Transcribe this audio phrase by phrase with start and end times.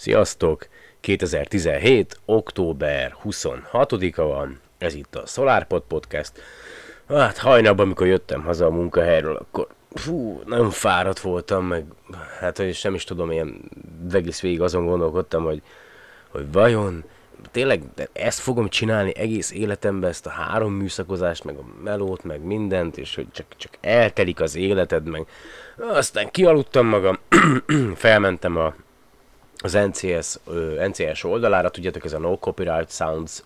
[0.00, 0.68] Sziasztok!
[1.00, 2.20] 2017.
[2.24, 6.32] október 26-a van, ez itt a SolarPod Podcast.
[7.08, 11.84] Hát hajnalban, amikor jöttem haza a munkahelyről, akkor fú, nagyon fáradt voltam, meg
[12.38, 13.60] hát hogy sem is tudom, ilyen
[14.12, 15.62] egész végig azon gondolkodtam, hogy,
[16.28, 17.04] hogy vajon
[17.50, 22.42] tényleg de ezt fogom csinálni egész életemben, ezt a három műszakozást, meg a melót, meg
[22.42, 25.26] mindent, és hogy csak, csak eltelik az életed, meg
[25.78, 27.18] aztán kialudtam magam,
[27.94, 28.74] felmentem a,
[29.62, 33.42] az NCS, ö, NCS oldalára, tudjátok, ez a No Copyright Sounds,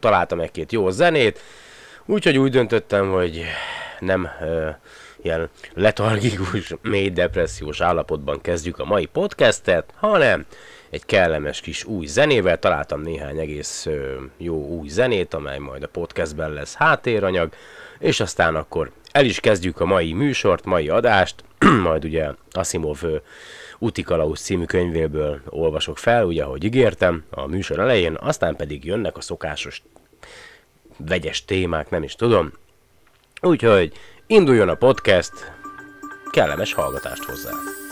[0.00, 1.40] találtam egy-két jó zenét,
[2.06, 3.44] úgyhogy úgy döntöttem, hogy
[3.98, 4.68] nem ö,
[5.22, 10.46] ilyen letargikus, mély depressziós állapotban kezdjük a mai podcastet, hanem
[10.90, 15.88] egy kellemes kis új zenével, találtam néhány egész ö, jó új zenét, amely majd a
[15.88, 17.52] podcastben lesz háttéranyag,
[17.98, 21.44] és aztán akkor el is kezdjük a mai műsort, mai adást,
[21.82, 23.16] majd ugye Asimov ö,
[23.84, 29.20] Utikalaus című könyvéből olvasok fel, ugye ahogy ígértem a műsor elején, aztán pedig jönnek a
[29.20, 29.82] szokásos
[30.96, 32.52] vegyes témák, nem is tudom.
[33.40, 33.92] Úgyhogy
[34.26, 35.32] induljon a podcast,
[36.30, 37.83] kellemes hallgatást hozzá!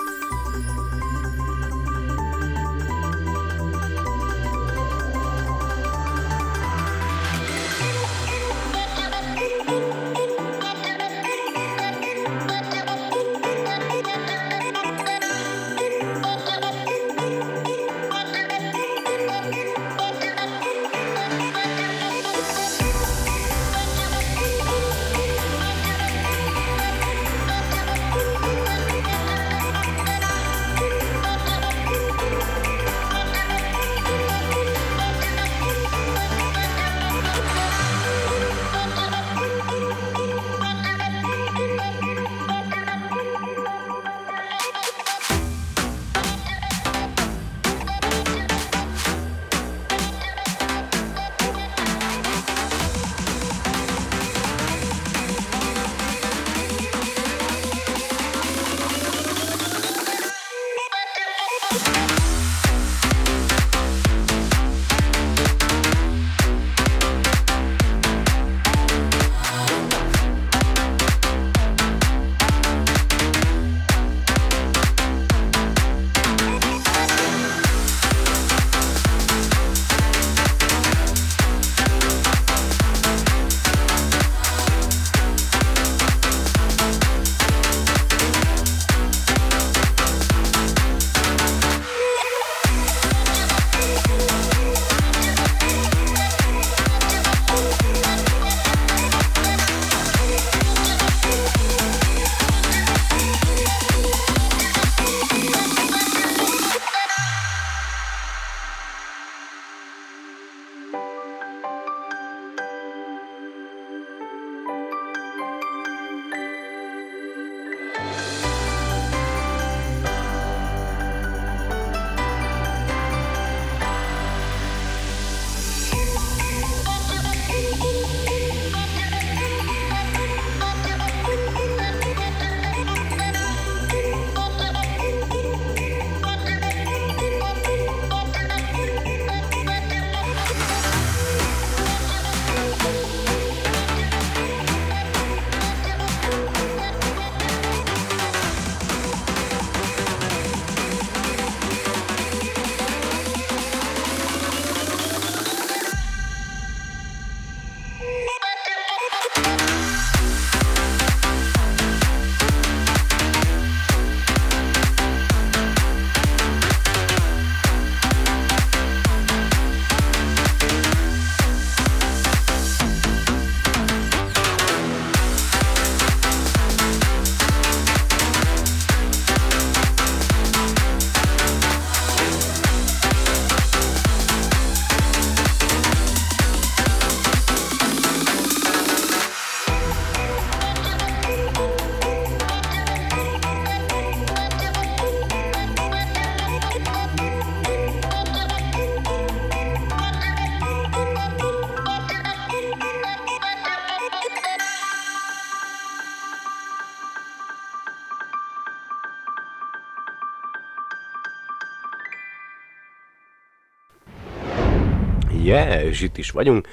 [215.93, 216.69] És itt is vagyunk,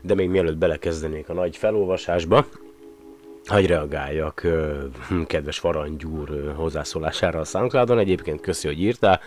[0.00, 2.46] de még mielőtt belekezdenék a nagy felolvasásba,
[3.46, 4.46] hogy reagáljak
[5.26, 9.20] kedves Farangyúr hozzászólására a soundcloud Egyébként köszi, hogy írtál.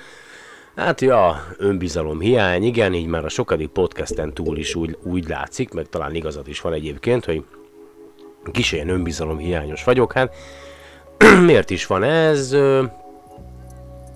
[0.76, 5.72] Hát ja, önbizalom hiány, igen, így már a sokadik podcasten túl is úgy, úgy látszik,
[5.72, 7.44] meg talán igazad is van egyébként, hogy
[8.52, 10.36] kis ilyen önbizalom hiányos vagyok, hát
[11.46, 12.56] miért is van ez?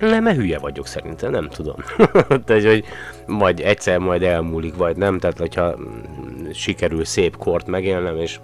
[0.09, 1.75] Nem, mert hülye vagyok szerintem, nem tudom.
[2.45, 2.83] Tehát, hogy
[3.25, 8.39] majd egyszer majd elmúlik, vagy nem, tehát hogyha mm, sikerül szép kort megélnem, és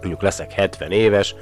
[0.00, 1.34] mondjuk leszek 70 éves,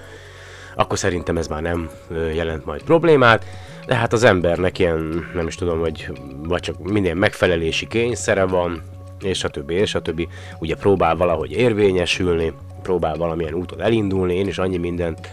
[0.77, 1.91] akkor szerintem ez már nem
[2.35, 3.45] jelent majd problémát,
[3.87, 6.11] de hát az embernek ilyen, nem is tudom, hogy
[6.43, 8.83] vagy csak minden megfelelési kényszere van,
[9.23, 12.53] és a többi, és a többi, ugye próbál valahogy érvényesülni,
[12.83, 15.31] próbál valamilyen úton elindulni, én is annyi mindent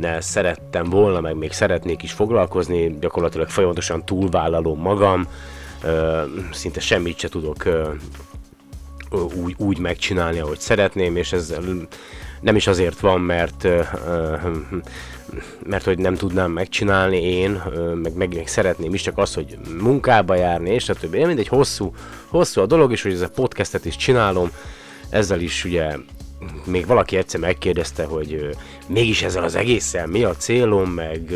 [0.00, 5.28] ne szerettem volna, meg még szeretnék is foglalkozni, gyakorlatilag folyamatosan túlvállalom magam,
[6.52, 7.68] szinte semmit se tudok
[9.44, 11.54] úgy, úgy megcsinálni, ahogy szeretném, és ez
[12.40, 13.68] nem is azért van, mert
[15.66, 17.62] mert hogy nem tudnám megcsinálni én,
[18.02, 21.24] meg, meg, meg szeretném is, csak az, hogy munkába járni, és a többi.
[21.24, 21.94] Mindegy, hosszú,
[22.26, 24.50] hosszú a dolog, és hogy ez a podcastet is csinálom,
[25.10, 25.96] ezzel is ugye
[26.64, 28.56] még valaki egyszer megkérdezte, hogy
[28.86, 31.34] mégis ezzel az egészen mi a célom, meg,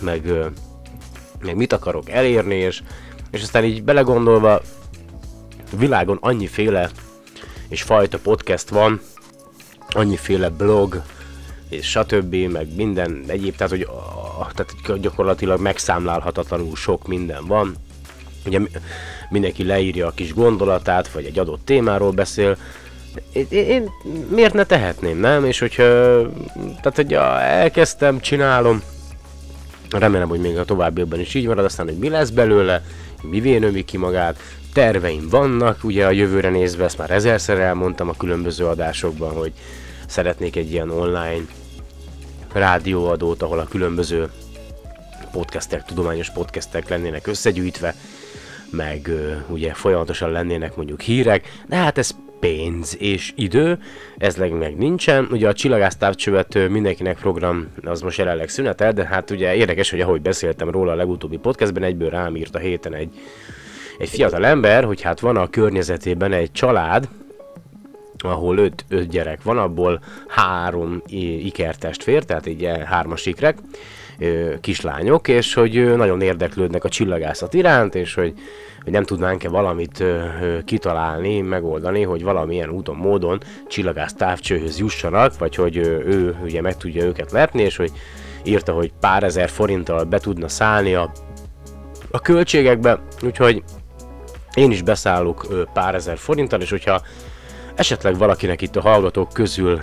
[0.00, 0.32] meg,
[1.40, 2.82] meg mit akarok elérni, és,
[3.30, 4.60] és aztán így belegondolva,
[5.76, 6.90] világon annyiféle
[7.68, 9.00] és fajta podcast van,
[9.88, 11.02] annyiféle blog,
[11.68, 12.34] és stb.
[12.34, 13.88] meg minden egyéb, tehát hogy
[14.54, 17.76] tehát gyakorlatilag megszámlálhatatlanul sok minden van.
[18.46, 18.60] Ugye
[19.28, 22.56] mindenki leírja a kis gondolatát, vagy egy adott témáról beszél,
[23.48, 23.90] én,
[24.28, 25.44] miért ne tehetném, nem?
[25.44, 25.84] És hogyha,
[26.54, 28.82] tehát hogy elkezdtem, csinálom,
[29.90, 32.82] remélem, hogy még a továbbiakban is így marad, aztán, hogy mi lesz belőle,
[33.22, 34.38] mi növi ki magát,
[34.72, 39.52] terveim vannak, ugye a jövőre nézve, ezt már ezerszer elmondtam a különböző adásokban, hogy
[40.06, 41.44] szeretnék egy ilyen online
[42.52, 44.30] rádióadót, ahol a különböző
[45.32, 47.94] podcastek, tudományos podcastek lennének összegyűjtve,
[48.70, 49.10] meg
[49.48, 52.10] ugye folyamatosan lennének mondjuk hírek, de hát ez
[52.40, 53.78] pénz és idő,
[54.16, 55.28] ez meg nincsen.
[55.30, 60.20] Ugye a csillagásztávcsövet mindenkinek program az most jelenleg szünetel, de hát ugye érdekes, hogy ahogy
[60.20, 63.10] beszéltem róla a legutóbbi podcastben, egyből rám írt a héten egy,
[63.98, 67.08] egy fiatal ember, hogy hát van a környezetében egy család,
[68.18, 71.02] ahol öt, öt gyerek van, abból három
[71.44, 73.58] ikertestvér, tehát így hármas ikrek,
[74.60, 78.34] kislányok, és hogy nagyon érdeklődnek a csillagászat iránt, és hogy,
[78.84, 80.04] hogy nem tudnánk-e valamit
[80.64, 87.04] kitalálni, megoldani, hogy valamilyen úton, módon csillagász távcsőhöz jussanak, vagy hogy ő ugye meg tudja
[87.04, 87.92] őket lepni, és hogy
[88.44, 91.12] írta, hogy pár ezer forinttal be tudna szállni a,
[92.10, 93.62] a költségekbe, úgyhogy
[94.54, 97.02] én is beszállok pár ezer forinttal, és hogyha
[97.74, 99.78] esetleg valakinek itt a hallgatók közül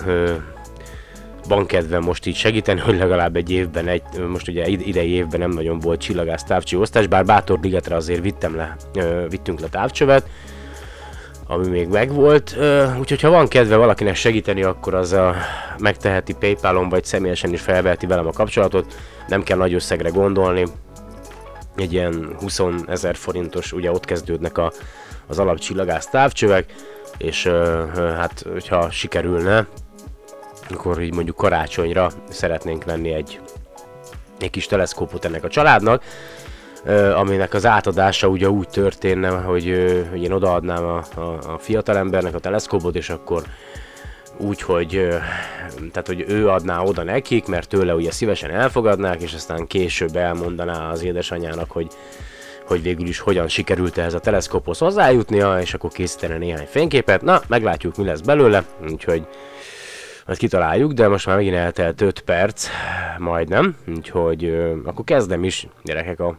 [1.47, 5.51] van kedve most így segíteni, hogy legalább egy évben, egy, most ugye idei évben nem
[5.51, 8.75] nagyon volt csillagász távcső osztás, bár Bátor Ligetre azért vittem le,
[9.29, 10.29] vittünk le távcsövet,
[11.47, 12.57] ami még megvolt,
[12.99, 15.35] úgyhogy ha van kedve valakinek segíteni, akkor az a
[15.77, 18.95] megteheti Paypalon, vagy személyesen is felveheti velem a kapcsolatot,
[19.27, 20.65] nem kell nagy összegre gondolni,
[21.75, 24.71] egy ilyen 20 ezer forintos, ugye ott kezdődnek a,
[25.27, 26.73] az alapcsillagász távcsövek,
[27.17, 27.47] és
[27.95, 29.67] hát hogyha sikerülne,
[30.69, 33.39] akkor így mondjuk karácsonyra szeretnénk venni egy,
[34.39, 36.03] egy kis teleszkópot ennek a családnak,
[37.15, 39.63] aminek az átadása ugye úgy történne, hogy,
[40.09, 43.43] hogy én odaadnám a, a, a fiatalembernek a teleszkópot, és akkor
[44.37, 45.07] úgy, hogy,
[45.91, 50.91] tehát, hogy ő adná oda nekik, mert tőle ugye szívesen elfogadnák, és aztán később elmondaná
[50.91, 51.87] az édesanyjának, hogy,
[52.67, 57.21] hogy végül is hogyan sikerült ehhez a teleszkóphoz hozzájutnia, és akkor készítene néhány fényképet.
[57.21, 59.27] Na, meglátjuk, mi lesz belőle, úgyhogy
[60.25, 62.67] majd kitaláljuk, de most már megint eltelt 5 perc,
[63.17, 64.45] majdnem, úgyhogy
[64.85, 66.37] akkor kezdem is, gyerekek, a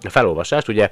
[0.00, 0.68] felolvasást.
[0.68, 0.90] Ugye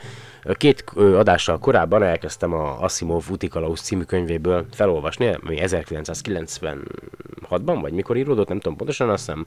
[0.55, 8.49] két adással korábban elkezdtem a Asimov Utikalaus című könyvéből felolvasni, ami 1996-ban, vagy mikor íródott,
[8.49, 9.45] nem tudom pontosan, azt hiszem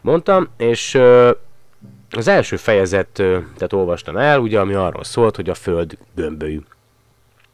[0.00, 1.00] mondtam, és
[2.10, 6.60] az első fejezetet olvastam el, ugye, ami arról szólt, hogy a Föld gömbölyű.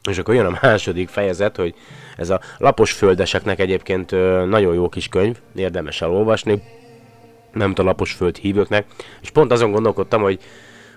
[0.09, 1.75] És akkor jön a második fejezet, hogy
[2.17, 4.11] ez a lapos földeseknek egyébként
[4.47, 6.61] nagyon jó kis könyv, érdemes elolvasni,
[7.53, 8.85] nem a lapos föld hívőknek,
[9.21, 10.39] és pont azon gondolkodtam, hogy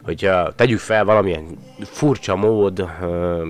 [0.03, 2.85] hogyha tegyük fel valamilyen furcsa mód,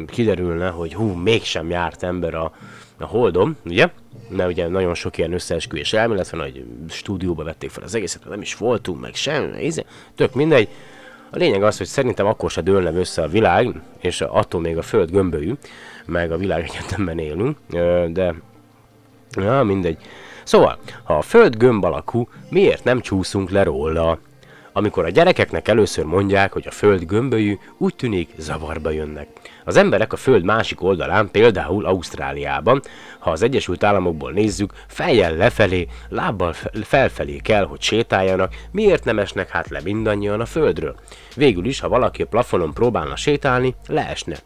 [0.07, 2.53] kiderülne, hogy hú, mégsem járt ember a,
[2.99, 3.89] a holdom, ugye?
[4.29, 8.41] Mert ugye nagyon sok ilyen összeesküvés elmélet van, hogy stúdióba vették fel az egészet, nem
[8.41, 9.85] is voltunk, meg semmi, izé,
[10.15, 10.69] tök mindegy.
[11.31, 14.83] A lényeg az, hogy szerintem akkor se dőlne össze a világ, és attól még a
[14.83, 15.53] Föld gömbölyű,
[16.09, 17.57] meg a világ egyetemben élünk,
[18.13, 18.35] de
[19.31, 19.99] ja, mindegy.
[20.45, 24.19] Szóval, ha a Föld gömb alakú, miért nem csúszunk le róla?
[24.73, 29.29] Amikor a gyerekeknek először mondják, hogy a föld gömbölyű, úgy tűnik zavarba jönnek.
[29.65, 32.83] Az emberek a föld másik oldalán, például Ausztráliában,
[33.19, 39.49] ha az Egyesült Államokból nézzük, fejjel lefelé, lábbal felfelé kell, hogy sétáljanak, miért nem esnek
[39.49, 40.97] hát le mindannyian a földről?
[41.37, 44.37] Végül is, ha valaki a plafonon próbálna sétálni, leesne.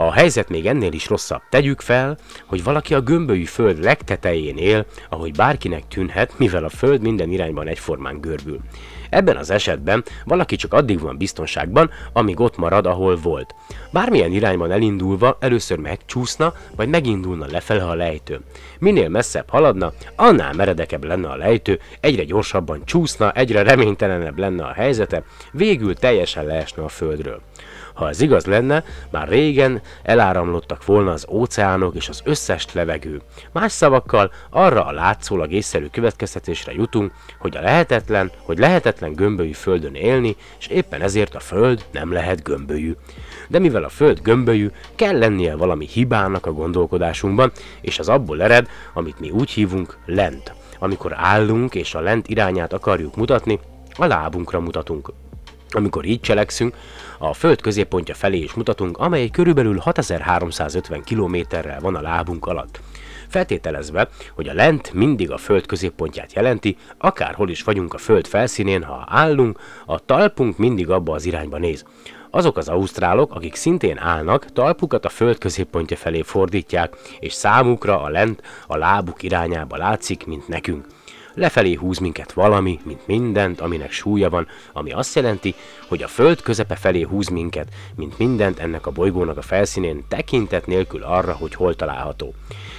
[0.00, 1.42] A helyzet még ennél is rosszabb.
[1.50, 7.00] Tegyük fel, hogy valaki a gömbölyű föld legtetején él, ahogy bárkinek tűnhet, mivel a föld
[7.00, 8.60] minden irányban egyformán görbül.
[9.10, 13.54] Ebben az esetben valaki csak addig van biztonságban, amíg ott marad, ahol volt.
[13.92, 18.40] Bármilyen irányban elindulva először megcsúszna, vagy megindulna lefele a lejtő.
[18.78, 24.72] Minél messzebb haladna, annál meredekebb lenne a lejtő, egyre gyorsabban csúszna, egyre reménytelenebb lenne a
[24.72, 27.40] helyzete, végül teljesen leesne a földről.
[28.00, 33.20] Ha ez igaz lenne, már régen eláramlottak volna az óceánok és az összes levegő.
[33.52, 39.94] Más szavakkal arra a látszólag észszerű következtetésre jutunk, hogy a lehetetlen, hogy lehetetlen gömbölyű földön
[39.94, 42.94] élni, és éppen ezért a föld nem lehet gömbölyű.
[43.48, 48.68] De mivel a föld gömbölyű, kell lennie valami hibának a gondolkodásunkban, és az abból ered,
[48.94, 50.52] amit mi úgy hívunk lent.
[50.78, 53.60] Amikor állunk és a lent irányát akarjuk mutatni,
[53.96, 55.12] a lábunkra mutatunk.
[55.72, 56.74] Amikor így cselekszünk,
[57.22, 62.80] a föld középpontja felé is mutatunk, amely körülbelül 6350 kilométerrel van a lábunk alatt.
[63.28, 68.82] Feltételezve, hogy a lent mindig a föld középpontját jelenti, akárhol is vagyunk a föld felszínén,
[68.82, 71.84] ha állunk, a talpunk mindig abba az irányba néz.
[72.30, 78.08] Azok az ausztrálok, akik szintén állnak, talpukat a föld középpontja felé fordítják, és számukra a
[78.08, 80.86] lent a lábuk irányába látszik, mint nekünk.
[81.34, 85.54] Lefelé húz minket valami, mint mindent, aminek súlya van, ami azt jelenti,
[85.88, 90.66] hogy a föld közepe felé húz minket, mint mindent ennek a bolygónak a felszínén, tekintet
[90.66, 92.34] nélkül arra, hogy hol található.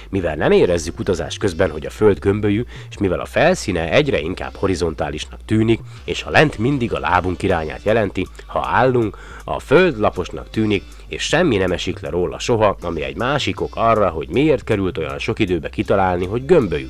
[0.08, 4.54] Mivel nem érezzük utazás közben, hogy a föld gömbölyű, és mivel a felszíne egyre inkább
[4.54, 10.50] horizontálisnak tűnik, és a lent mindig a lábunk irányát jelenti, ha állunk, a föld laposnak
[10.50, 14.64] tűnik, és semmi nem esik le róla soha, ami egy másik ok arra, hogy miért
[14.64, 16.88] került olyan sok időbe kitalálni, hogy gömbölyű.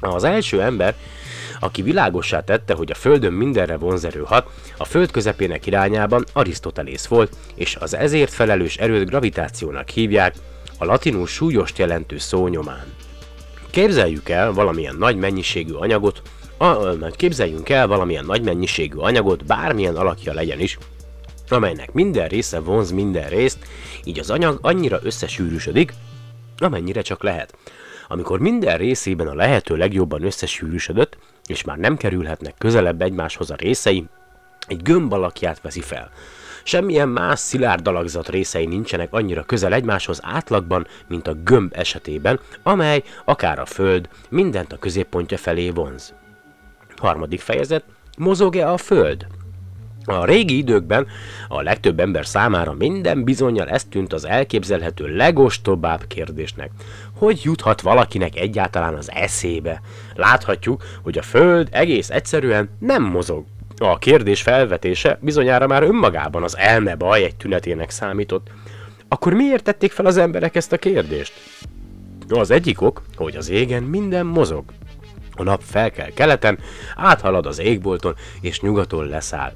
[0.00, 0.94] Az első ember,
[1.60, 7.36] aki világossá tette, hogy a Földön mindenre vonzerő hat, a Föld közepének irányában Arisztotelész volt,
[7.54, 10.34] és az ezért felelős erőt gravitációnak hívják,
[10.78, 12.94] a latinul súlyost jelentő szó nyomán.
[13.70, 16.22] Képzeljük el valamilyen nagy mennyiségű anyagot,
[16.56, 20.78] a, képzeljünk el valamilyen nagy mennyiségű anyagot, bármilyen alakja legyen is,
[21.48, 23.58] amelynek minden része vonz minden részt,
[24.04, 25.94] így az anyag annyira összesűrűsödik,
[26.58, 27.54] amennyire csak lehet.
[28.08, 34.06] Amikor minden részében a lehető legjobban összesűrűsödött, és már nem kerülhetnek közelebb egymáshoz a részei,
[34.66, 36.10] egy gömb alakját veszi fel.
[36.62, 43.02] Semmilyen más szilárd alakzat részei nincsenek annyira közel egymáshoz átlagban, mint a gömb esetében, amely,
[43.24, 46.14] akár a Föld, mindent a középpontja felé vonz.
[46.96, 47.84] Harmadik fejezet.
[48.18, 49.26] Mozog-e a Föld?
[50.04, 51.06] A régi időkben
[51.48, 56.70] a legtöbb ember számára minden bizonyal ez tűnt az elképzelhető legostobább kérdésnek.
[57.18, 59.80] Hogy juthat valakinek egyáltalán az eszébe?
[60.14, 63.44] Láthatjuk, hogy a Föld egész egyszerűen nem mozog.
[63.76, 68.50] A kérdés felvetése bizonyára már önmagában az elme baj egy tünetének számított.
[69.08, 71.32] Akkor miért tették fel az emberek ezt a kérdést?
[72.28, 74.64] Az egyik ok, hogy az égen minden mozog.
[75.36, 76.58] A nap fel kell keleten,
[76.96, 79.52] áthalad az égbolton, és nyugaton leszáll.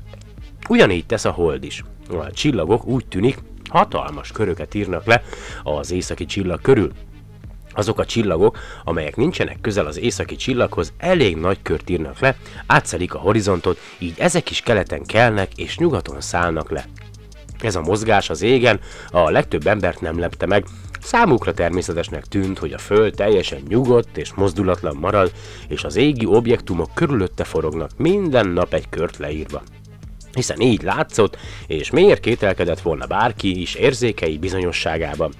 [0.68, 1.84] Ugyanígy tesz a hold is.
[2.08, 3.38] A csillagok úgy tűnik,
[3.70, 5.22] hatalmas köröket írnak le
[5.62, 6.92] az északi csillag körül.
[7.74, 12.36] Azok a csillagok, amelyek nincsenek közel az északi csillaghoz, elég nagy kört írnak le,
[12.66, 16.86] átszelik a horizontot, így ezek is keleten kelnek és nyugaton szállnak le.
[17.60, 20.64] Ez a mozgás az égen a legtöbb embert nem lepte meg,
[21.02, 25.32] Számukra természetesnek tűnt, hogy a Föld teljesen nyugodt és mozdulatlan marad,
[25.68, 29.62] és az égi objektumok körülötte forognak, minden nap egy kört leírva
[30.34, 31.36] hiszen így látszott,
[31.66, 35.32] és miért kételkedett volna bárki is érzékei bizonyosságában.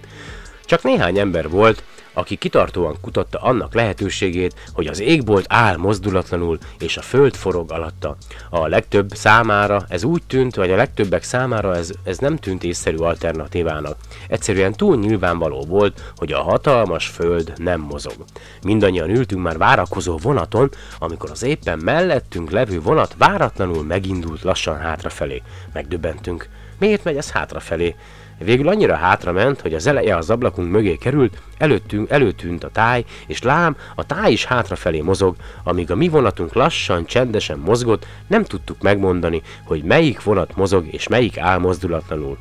[0.65, 6.97] Csak néhány ember volt, aki kitartóan kutatta annak lehetőségét, hogy az égbolt áll mozdulatlanul, és
[6.97, 8.17] a föld forog alatta.
[8.51, 12.97] A legtöbb számára ez úgy tűnt, vagy a legtöbbek számára ez, ez nem tűnt észszerű
[12.97, 13.97] alternatívának.
[14.29, 18.15] Egyszerűen túl nyilvánvaló volt, hogy a hatalmas föld nem mozog.
[18.63, 25.43] Mindannyian ültünk már várakozó vonaton, amikor az éppen mellettünk levő vonat váratlanul megindult lassan hátrafelé.
[25.73, 26.49] Megdöbbentünk.
[26.79, 27.95] Miért megy ez hátrafelé?
[28.39, 33.05] Végül annyira hátra ment, hogy az eleje az ablakunk mögé került, előttünk, előtűnt a táj,
[33.27, 38.45] és lám, a táj is hátrafelé mozog, amíg a mi vonatunk lassan, csendesen mozgott, nem
[38.45, 42.39] tudtuk megmondani, hogy melyik vonat mozog és melyik áll mozdulatlanul.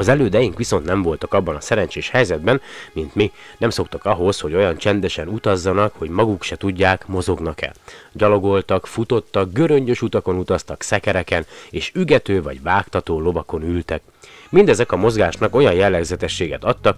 [0.00, 2.60] Az elődeink viszont nem voltak abban a szerencsés helyzetben,
[2.92, 7.74] mint mi, nem szoktak ahhoz, hogy olyan csendesen utazzanak, hogy maguk se tudják, mozognak-e.
[8.12, 14.02] Gyalogoltak, futottak, göröngyös utakon utaztak szekereken, és ügető vagy vágtató lovakon ültek.
[14.50, 16.96] Mindezek a mozgásnak olyan jellegzetességet adtak,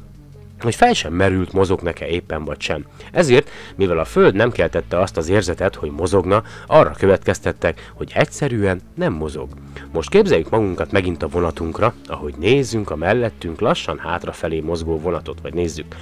[0.62, 2.84] hogy fel sem merült mozognak-e éppen vagy sem.
[3.12, 8.80] Ezért, mivel a Föld nem keltette azt az érzetet, hogy mozogna, arra következtettek, hogy egyszerűen
[8.94, 9.48] nem mozog.
[9.92, 15.54] Most képzeljük magunkat megint a vonatunkra, ahogy nézzünk a mellettünk lassan hátrafelé mozgó vonatot, vagy
[15.54, 15.96] nézzük,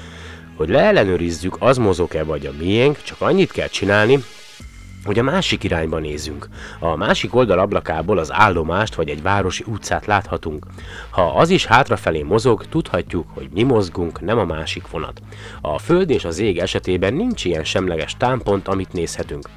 [0.57, 4.25] hogy leellenőrizzük, az mozog-e vagy a miénk, csak annyit kell csinálni,
[5.05, 6.49] hogy a másik irányba nézünk.
[6.79, 10.67] A másik oldal ablakából az állomást vagy egy városi utcát láthatunk.
[11.11, 15.23] Ha az is hátrafelé mozog, tudhatjuk, hogy mi mozgunk, nem a másik vonat.
[15.61, 19.49] A Föld és az ég esetében nincs ilyen semleges támpont, amit nézhetünk.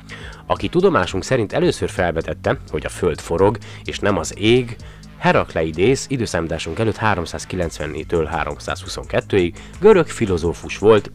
[0.46, 4.76] Aki tudomásunk szerint először felvetette, hogy a Föld forog, és nem az ég,
[5.24, 11.12] Herakleidész időszámításunk előtt 394-től 322-ig görög filozófus volt,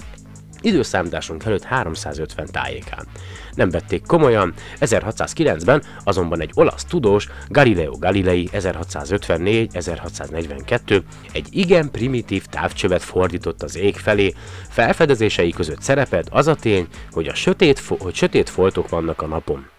[0.61, 3.07] időszámításunk előtt 350 tájékán.
[3.55, 13.03] Nem vették komolyan, 1609-ben azonban egy olasz tudós, Galileo Galilei 1654-1642 egy igen primitív távcsövet
[13.03, 14.35] fordított az ég felé,
[14.69, 19.27] felfedezései között szerepelt az a tény, hogy a sötét, fo- hogy sötét foltok vannak a
[19.27, 19.78] napon.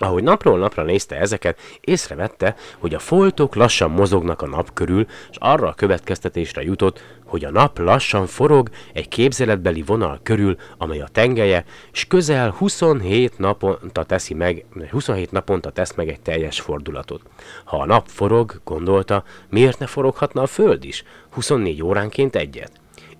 [0.00, 5.36] Ahogy napról napra nézte ezeket, észrevette, hogy a foltok lassan mozognak a nap körül, és
[5.38, 11.08] arra a következtetésre jutott, hogy a nap lassan forog egy képzeletbeli vonal körül, amely a
[11.12, 17.22] tengelye, és közel 27 naponta teszi meg, 27 naponta tesz meg egy teljes fordulatot.
[17.64, 21.04] Ha a nap forog, gondolta, miért ne foroghatna a Föld is?
[21.30, 22.70] 24 óránként egyet.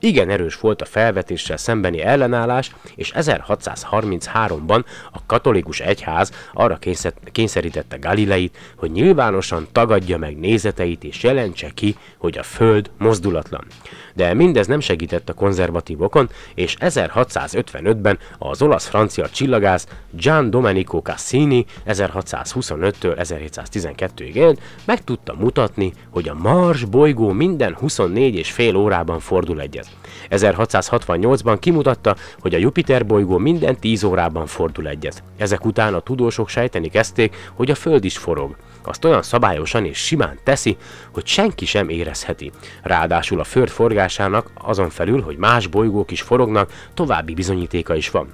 [0.01, 6.79] Igen erős volt a felvetéssel szembeni ellenállás, és 1633-ban a katolikus egyház arra
[7.33, 13.65] kényszerítette Galileit, hogy nyilvánosan tagadja meg nézeteit és jelentse ki, hogy a Föld mozdulatlan.
[14.15, 23.17] De mindez nem segített a konzervatívokon, és 1655-ben az olasz-francia csillagász Gian Domenico Cassini 1625-től
[23.19, 29.61] 1712-ig élt, meg tudta mutatni, hogy a Mars bolygó minden 24 és fél órában fordul
[29.61, 29.88] egyet.
[30.31, 35.23] 1668-ban kimutatta, hogy a Jupiter bolygó minden 10 órában fordul egyet.
[35.37, 38.57] Ezek után a tudósok sejteni kezdték, hogy a Föld is forog.
[38.85, 40.77] Azt olyan szabályosan és simán teszi,
[41.13, 42.53] hogy senki sem érezheti.
[42.83, 48.29] Ráadásul a Föld forgásának azon felül, hogy más bolygók is forognak, további bizonyítéka is van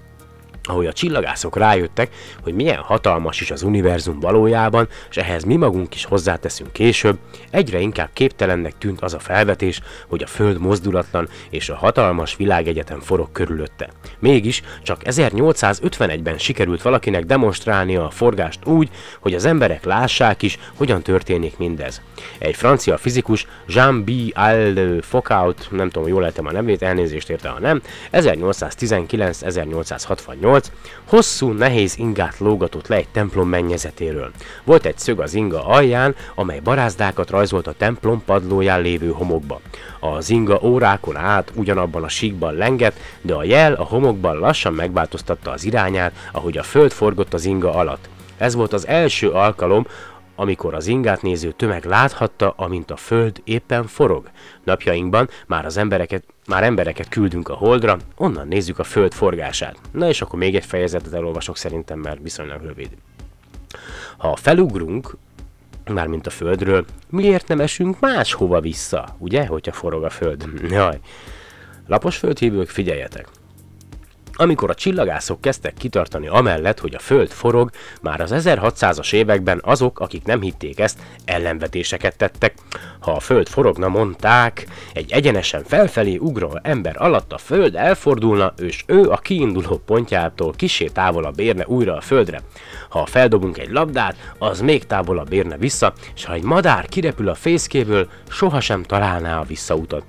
[0.68, 5.94] ahogy a csillagászok rájöttek, hogy milyen hatalmas is az univerzum valójában, és ehhez mi magunk
[5.94, 7.18] is hozzáteszünk később,
[7.50, 13.00] egyre inkább képtelennek tűnt az a felvetés, hogy a Föld mozdulatlan és a hatalmas világegyetem
[13.00, 13.88] forog körülötte.
[14.18, 21.02] Mégis csak 1851-ben sikerült valakinek demonstrálnia a forgást úgy, hogy az emberek lássák is, hogyan
[21.02, 22.02] történik mindez.
[22.38, 24.10] Egy francia fizikus, Jean B.
[24.32, 30.70] Al Foucault, nem tudom, jól lehetem a nevét, elnézést érte, ha nem, 1819-1868 8,
[31.04, 34.30] hosszú, nehéz ingát lógatott le egy templom mennyezetéről.
[34.64, 39.60] Volt egy szög az inga alján, amely barázdákat rajzolt a templom padlóján lévő homokba.
[40.00, 45.50] Az inga órákon át ugyanabban a síkban lengett, de a jel a homokban lassan megváltoztatta
[45.50, 48.08] az irányát, ahogy a föld forgott az inga alatt.
[48.38, 49.86] Ez volt az első alkalom,
[50.34, 54.30] amikor az ingát néző tömeg láthatta, amint a Föld éppen forog.
[54.64, 59.78] Napjainkban már az embereket, már embereket küldünk a Holdra, onnan nézzük a Föld forgását.
[59.92, 62.90] Na és akkor még egy fejezetet elolvasok szerintem, mert viszonylag rövid.
[64.16, 65.16] Ha felugrunk,
[65.84, 70.44] mármint a Földről, miért nem esünk máshova vissza, ugye, hogyha forog a Föld?
[70.68, 71.00] Jaj.
[71.86, 73.28] Lapos földhívők, figyeljetek!
[74.36, 77.70] Amikor a csillagászok kezdtek kitartani amellett, hogy a Föld forog,
[78.02, 82.54] már az 1600-as években azok, akik nem hitték ezt, ellenvetéseket tettek.
[83.00, 88.84] Ha a Föld forogna, mondták, egy egyenesen felfelé ugró ember alatt a Föld elfordulna, és
[88.86, 92.40] ő a kiinduló pontjától kisé távolabb érne újra a Földre.
[92.88, 97.34] Ha feldobunk egy labdát, az még távolabb érne vissza, és ha egy madár kirepül a
[97.34, 100.04] fészkéből, sohasem találná a visszautat.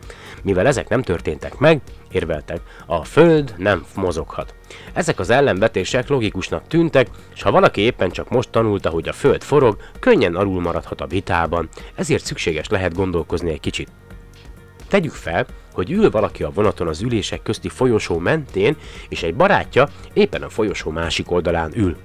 [0.46, 1.82] Mivel ezek nem történtek meg,
[2.12, 4.54] érveltek, a Föld nem mozoghat.
[4.94, 9.44] Ezek az ellenvetések logikusnak tűntek, és ha valaki éppen csak most tanulta, hogy a Föld
[9.44, 13.90] forog, könnyen alul maradhat a vitában, ezért szükséges lehet gondolkozni egy kicsit.
[14.88, 18.78] Tegyük fel, hogy ül valaki a vonaton az ülések közti folyosó mentén,
[19.10, 21.98] és egy barátja éppen a folyosó másik oldalán ül.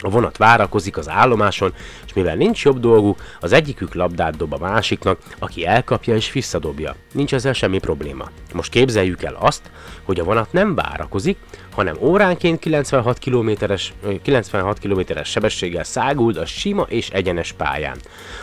[0.00, 1.74] A vonat várakozik az állomáson,
[2.06, 6.94] és mivel nincs jobb dolguk, az egyikük labdát dob a másiknak, aki elkapja és visszadobja.
[7.12, 8.30] Nincs ezzel semmi probléma.
[8.52, 9.70] Most képzeljük el azt,
[10.02, 11.38] hogy a vonat nem várakozik,
[11.74, 17.96] hanem óránként 96 km-es, 96 km-es sebességgel száguld a sima és egyenes pályán.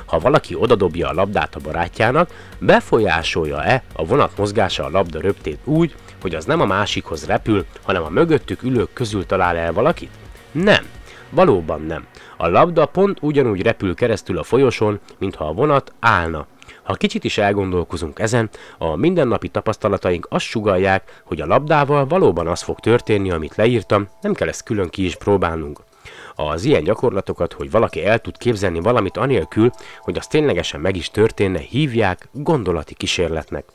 [0.05, 5.95] Ha valaki odadobja a labdát a barátjának, befolyásolja-e a vonat mozgása a labda röptét úgy,
[6.21, 10.09] hogy az nem a másikhoz repül, hanem a mögöttük ülők közül talál el valakit?
[10.51, 10.85] Nem.
[11.35, 12.05] Valóban nem.
[12.37, 16.47] A labda pont ugyanúgy repül keresztül a folyosón, mintha a vonat állna.
[16.83, 22.61] Ha kicsit is elgondolkozunk ezen, a mindennapi tapasztalataink azt sugalják, hogy a labdával valóban az
[22.61, 25.79] fog történni, amit leírtam, nem kell ezt külön ki is próbálnunk.
[26.35, 31.09] Az ilyen gyakorlatokat, hogy valaki el tud képzelni valamit anélkül, hogy az ténylegesen meg is
[31.09, 33.65] történne, hívják gondolati kísérletnek.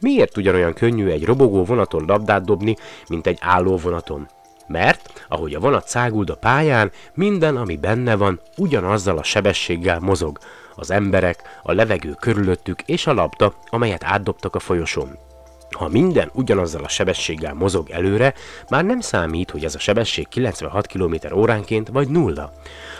[0.00, 2.76] Miért ugyanolyan könnyű egy robogó vonaton labdát dobni,
[3.08, 4.28] mint egy álló vonaton?
[4.66, 10.38] Mert, ahogy a vonat száguld a pályán, minden, ami benne van, ugyanazzal a sebességgel mozog.
[10.74, 15.29] Az emberek, a levegő körülöttük és a labda, amelyet átdobtak a folyosón.
[15.70, 18.34] Ha minden ugyanazzal a sebességgel mozog előre,
[18.68, 22.52] már nem számít, hogy ez a sebesség 96 km óránként vagy nulla.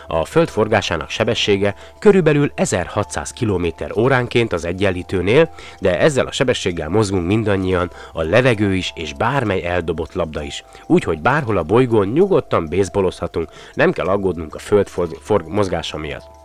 [0.07, 7.27] A föld forgásának sebessége körülbelül 1600 km óránként az egyenlítőnél, de ezzel a sebességgel mozgunk
[7.27, 10.65] mindannyian, a levegő is és bármely eldobott labda is.
[10.87, 16.40] Úgyhogy bárhol a bolygón nyugodtan baseballozhatunk, nem kell aggódnunk a föld for- for- mozgása miatt.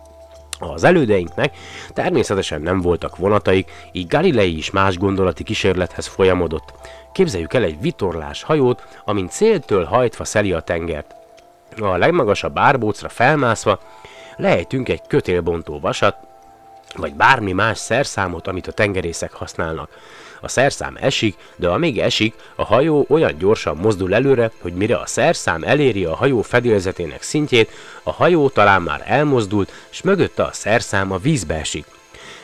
[0.59, 1.57] Az elődeinknek
[1.93, 6.73] természetesen nem voltak vonataik, így Galilei is más gondolati kísérlethez folyamodott.
[7.13, 11.15] Képzeljük el egy vitorlás hajót, amint céltől hajtva szeli a tengert.
[11.79, 13.79] A legmagasabb árbócra felmászva
[14.35, 16.17] lejtünk egy kötélbontó vasat,
[16.95, 19.89] vagy bármi más szerszámot, amit a tengerészek használnak.
[20.45, 25.05] A szerszám esik, de amíg esik, a hajó olyan gyorsan mozdul előre, hogy mire a
[25.05, 27.71] szerszám eléri a hajó fedélzetének szintjét,
[28.03, 31.86] a hajó talán már elmozdult, és mögötte a szerszám a vízbe esik.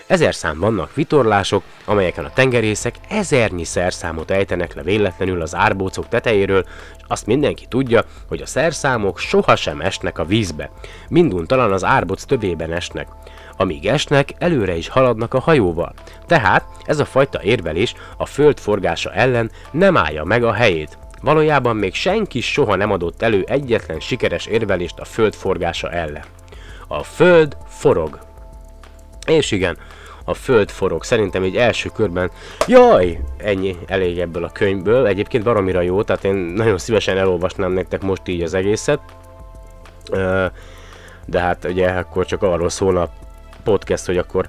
[0.07, 6.65] Ezer szám vannak vitorlások, amelyeken a tengerészek ezernyi szerszámot ejtenek le véletlenül az árbócok tetejéről,
[6.97, 10.71] és azt mindenki tudja, hogy a szerszámok sohasem esnek a vízbe.
[11.09, 13.07] Minduntalan az árbóc tövében esnek.
[13.61, 15.93] Amíg esnek, előre is haladnak a hajóval.
[16.27, 20.97] Tehát ez a fajta érvelés a föld forgása ellen nem állja meg a helyét.
[21.21, 26.23] Valójában még senki soha nem adott elő egyetlen sikeres érvelést a föld forgása ellen.
[26.87, 28.19] A föld forog.
[29.27, 29.77] És igen,
[30.25, 31.03] a föld forog.
[31.03, 32.31] Szerintem egy első körben,
[32.67, 35.07] jaj, ennyi elég ebből a könyvből.
[35.07, 38.99] Egyébként baromira jó, tehát én nagyon szívesen elolvasnám nektek most így az egészet.
[41.25, 43.09] De hát ugye akkor csak arról szólna
[43.63, 44.47] podcast, hogy akkor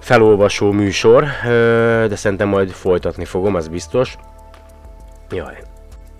[0.00, 1.24] felolvasó műsor,
[2.08, 4.16] de szerintem majd folytatni fogom, az biztos.
[5.30, 5.62] Jaj,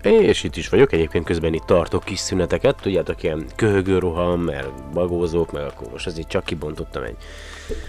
[0.03, 4.91] és itt is vagyok, egyébként közben itt tartok kis szüneteket, tudjátok, ilyen köhögő roham, mert
[4.93, 7.15] bagózok, meg akkor most azért csak kibontottam egy.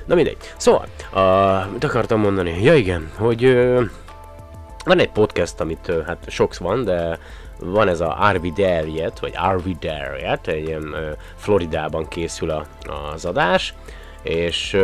[0.07, 0.37] Na mindegy.
[0.57, 2.63] Szóval, uh, mit akartam mondani?
[2.63, 3.45] Ja igen, hogy
[4.87, 7.19] van egy podcast, amit hát sok van, de
[7.59, 10.95] van ez a Arvi Derriet, vagy Arvi Derriet, egy ilyen
[11.37, 12.67] Floridában készül a,
[13.13, 13.75] az adás,
[14.23, 14.77] és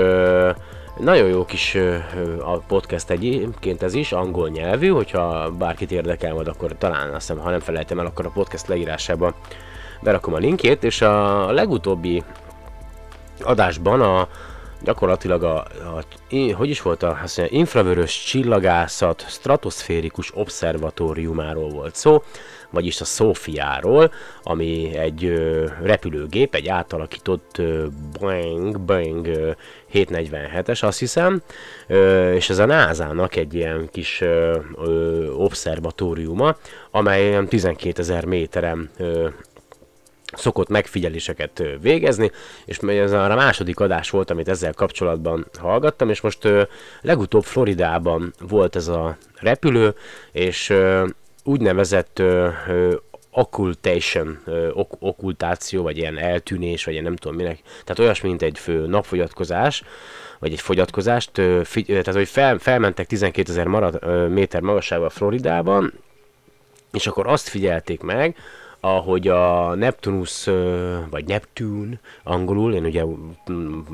[0.99, 1.77] nagyon jó kis
[2.41, 7.43] a podcast egyébként ez is, angol nyelvű, hogyha bárkit érdekel majd, akkor talán azt hiszem,
[7.43, 9.35] ha nem felejtem el, akkor a podcast leírásába
[10.03, 12.23] berakom a linkjét, és a legutóbbi
[13.41, 14.29] adásban a
[14.85, 16.05] gyakorlatilag a, a,
[16.55, 22.23] hogy is volt a azt mondja, infravörös csillagászat stratoszférikus obszervatóriumáról volt szó,
[22.71, 27.87] vagyis a Sofiáról, ami egy ö, repülőgép, egy átalakított ö,
[28.21, 29.51] Boeing, Boeing ö,
[29.93, 31.43] 747-es, azt hiszem,
[31.87, 36.57] ö, és ez a NASA-nak egy ilyen kis ö, ö, obszervatóriuma,
[36.91, 39.29] amely 12 ezer méteren ö,
[40.33, 42.31] szokott megfigyeléseket végezni,
[42.65, 46.49] és ez a második adás volt, amit ezzel kapcsolatban hallgattam, és most
[47.01, 49.95] legutóbb Floridában volt ez a repülő,
[50.33, 50.75] és
[51.45, 52.23] úgynevezett
[53.31, 54.39] occultation,
[54.99, 59.83] okkultáció, vagy ilyen eltűnés, vagy ilyen nem tudom minek, tehát olyasmi, mint egy fő napfogyatkozás,
[60.39, 63.67] vagy egy fogyatkozást, tehát hogy fel, felmentek 12 ezer
[64.29, 65.93] méter magasságban Floridában,
[66.93, 68.37] és akkor azt figyelték meg,
[68.85, 70.45] ahogy a Neptunus,
[71.11, 73.05] vagy Neptune angolul, én ugye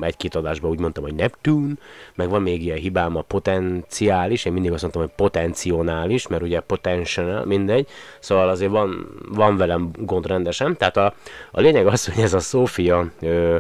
[0.00, 1.74] egy-két adásban úgy mondtam, hogy Neptune,
[2.14, 6.60] meg van még ilyen hibám a potenciális, én mindig azt mondtam, hogy potencionális, mert ugye
[6.60, 11.14] potential, mindegy, szóval azért van, van velem gond rendesen, tehát a,
[11.50, 13.56] a lényeg az, hogy ez a Sofia ö,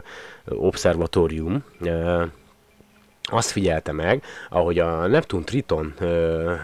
[0.48, 2.24] obszervatórium, ö,
[3.22, 6.06] azt figyelte meg, ahogy a Neptun Triton ö,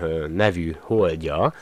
[0.03, 1.53] ö, nevű holdja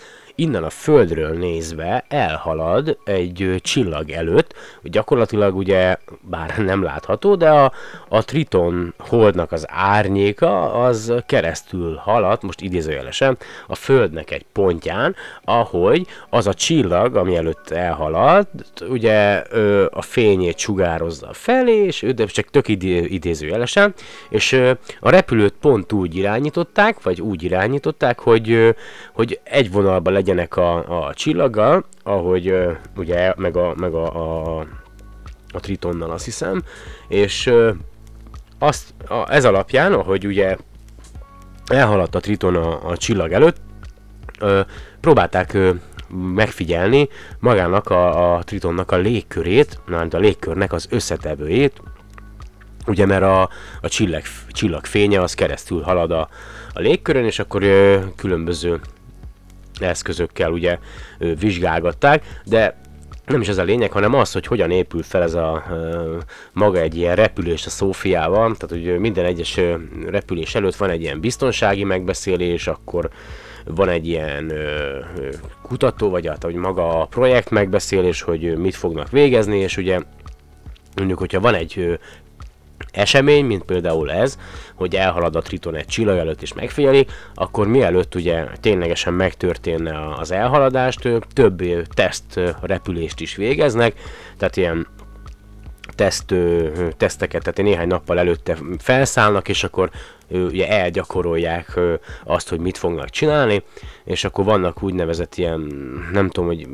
[0.42, 7.72] innen a Földről nézve elhalad egy csillag előtt, gyakorlatilag ugye, bár nem látható, de a,
[8.08, 16.06] a Triton holdnak az árnyéka az keresztül halad, most idézőjelesen, a Földnek egy pontján, ahogy
[16.30, 18.46] az a csillag, ami előtt elhalad,
[18.88, 19.42] ugye
[19.90, 23.94] a fényét sugározza felé, és de csak tök idézőjelesen,
[24.28, 24.60] és
[25.00, 28.74] a repülőt pont úgy irányították, vagy úgy irányították, hogy,
[29.12, 32.54] hogy egy vonalban legyenek a, a csillaggal, ahogy
[32.96, 34.66] ugye, meg a, meg a, a,
[35.52, 36.62] a Tritonnal azt hiszem,
[37.08, 37.52] és
[38.58, 40.56] azt, a, ez alapján, ahogy ugye
[41.66, 43.56] elhaladt a Triton a, a csillag előtt,
[44.40, 44.60] ö,
[45.00, 45.58] próbálták
[46.34, 51.82] megfigyelni magának a, a Tritonnak a légkörét, a légkörnek az összetevőjét,
[52.86, 53.48] ugye mert a,
[53.80, 56.28] a csillag, csillag fénye az keresztül halad a,
[56.72, 58.80] a légkörön, és akkor ö, különböző
[59.80, 60.78] eszközökkel ugye
[61.18, 62.80] vizsgálgatták, de
[63.26, 65.64] nem is ez a lényeg, hanem az, hogy hogyan épül fel ez a
[66.52, 69.60] maga egy ilyen repülés a Szófiával, tehát hogy minden egyes
[70.06, 73.10] repülés előtt van egy ilyen biztonsági megbeszélés, akkor
[73.64, 74.98] van egy ilyen ö,
[75.62, 80.00] kutató, vagy hát, hogy maga a projekt megbeszélés, hogy mit fognak végezni, és ugye
[80.96, 81.98] mondjuk, hogyha van egy
[82.90, 84.38] esemény, mint például ez,
[84.74, 90.30] hogy elhalad a Triton egy csillag előtt és megfigyeli, akkor mielőtt ugye ténylegesen megtörténne az
[90.30, 91.62] elhaladást, több
[91.94, 93.94] teszt repülést is végeznek,
[94.38, 94.86] tehát ilyen
[95.94, 96.34] teszt,
[96.96, 99.90] teszteket, tehát néhány nappal előtte felszállnak, és akkor
[100.30, 101.80] ugye elgyakorolják
[102.24, 103.62] azt, hogy mit fognak csinálni,
[104.04, 105.60] és akkor vannak úgynevezett ilyen,
[106.12, 106.68] nem tudom, hogy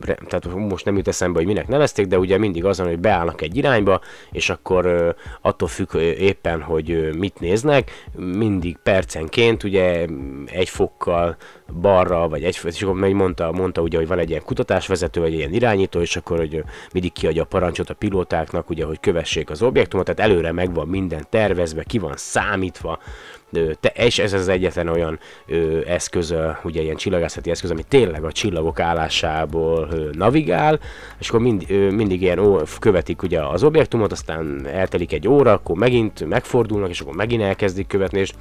[0.00, 3.56] tehát most nem jut eszembe, hogy minek nevezték, de ugye mindig azon, hogy beállnak egy
[3.56, 4.00] irányba,
[4.32, 10.06] és akkor attól függ éppen, hogy mit néznek, mindig percenként ugye
[10.46, 11.36] egy fokkal
[11.80, 15.38] balra, vagy egy, és akkor mondta, mondta ugye, hogy van egy ilyen kutatásvezető, vagy egy
[15.38, 19.62] ilyen irányító, és akkor hogy mindig kiadja a parancsot a pilótáknak, ugye, hogy kövessék az
[19.62, 22.98] objektumot, tehát előre megvan minden tervezve, ki van számítva,
[23.80, 28.32] te, és ez az egyetlen olyan ö, eszköz, ugye ilyen csillagászati eszköz, ami tényleg a
[28.32, 30.80] csillagok állásából ö, navigál,
[31.18, 35.52] és akkor mind, ö, mindig ilyen ó, követik ugye az objektumot, aztán eltelik egy óra,
[35.52, 38.32] akkor megint megfordulnak, és akkor megint elkezdik követni, és,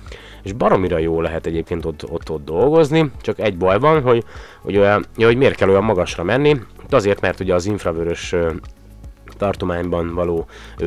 [0.44, 4.24] és baromira jó lehet egyébként ott, ott, ott dolgozni, csak egy baj van, hogy,
[4.62, 8.36] hogy, olyan, hogy miért kell olyan magasra menni, azért, mert ugye az infravörös
[9.38, 10.46] tartományban való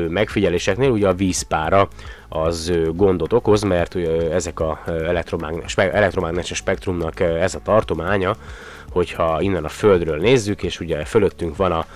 [0.08, 0.90] megfigyeléseknél.
[0.90, 1.88] Ugye a vízpára
[2.28, 3.96] az gondot okoz, mert
[4.32, 8.36] ezek a elektromágnes, elektromágneses spektrumnak ez a tartománya,
[8.90, 11.86] hogyha innen a Földről nézzük, és ugye fölöttünk van a,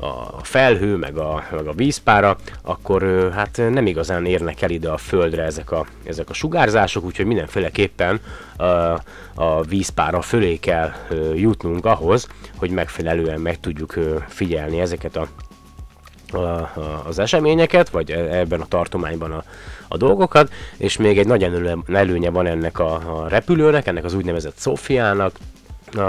[0.00, 4.96] a felhő, meg a, meg a vízpára, akkor hát nem igazán érnek el ide a
[4.96, 8.20] Földre ezek a, ezek a sugárzások, úgyhogy mindenféleképpen
[8.56, 8.64] a,
[9.34, 10.92] a vízpára fölé kell
[11.34, 13.94] jutnunk ahhoz, hogy megfelelően meg tudjuk
[14.28, 15.28] figyelni ezeket a,
[17.04, 19.44] az eseményeket, vagy e, ebben a tartományban a,
[19.88, 21.42] a dolgokat, és még egy nagy
[21.92, 25.36] előnye van ennek a, a repülőnek, ennek az úgynevezett Szofiának,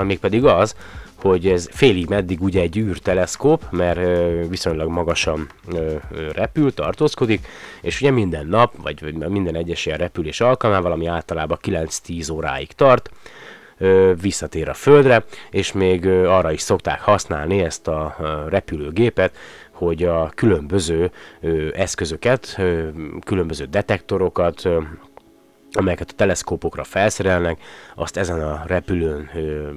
[0.04, 0.76] mégpedig az,
[1.22, 4.00] hogy ez félig meddig ugye egy űrteleszkóp, mert
[4.48, 5.50] viszonylag magasan
[6.34, 7.48] repül, tartózkodik,
[7.82, 13.10] és ugye minden nap, vagy minden egyes ilyen repülés alkalmával, ami általában 9-10 óráig tart,
[14.22, 18.16] visszatér a Földre, és még arra is szokták használni ezt a
[18.50, 19.36] repülőgépet,
[19.80, 21.12] hogy a különböző
[21.74, 22.58] eszközöket,
[23.26, 24.70] különböző detektorokat,
[25.72, 27.62] amelyeket a teleszkópokra felszerelnek,
[27.96, 29.70] azt ezen a repülőn ö,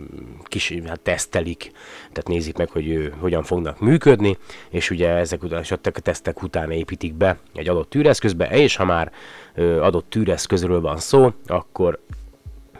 [0.44, 4.38] kis, hát tesztelik, tehát nézik meg, hogy ö, hogyan fognak működni,
[4.70, 9.12] és ugye ezek után, a tesztek után építik be egy adott tűreszközbe, és ha már
[9.54, 11.98] ö, adott tűreszközről van szó, akkor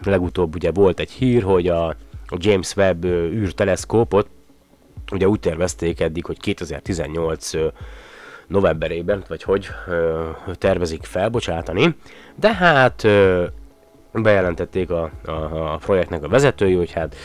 [0.05, 1.97] legutóbb ugye volt egy hír, hogy a
[2.37, 4.29] James Webb űrteleszkópot
[5.13, 7.51] Ugye úgy tervezték eddig, hogy 2018
[8.47, 9.69] novemberében, vagy hogy
[10.59, 11.97] tervezik felbocsátani,
[12.35, 13.07] de hát
[14.13, 15.31] bejelentették a, a,
[15.73, 17.17] a projektnek a vezetői, hogy hát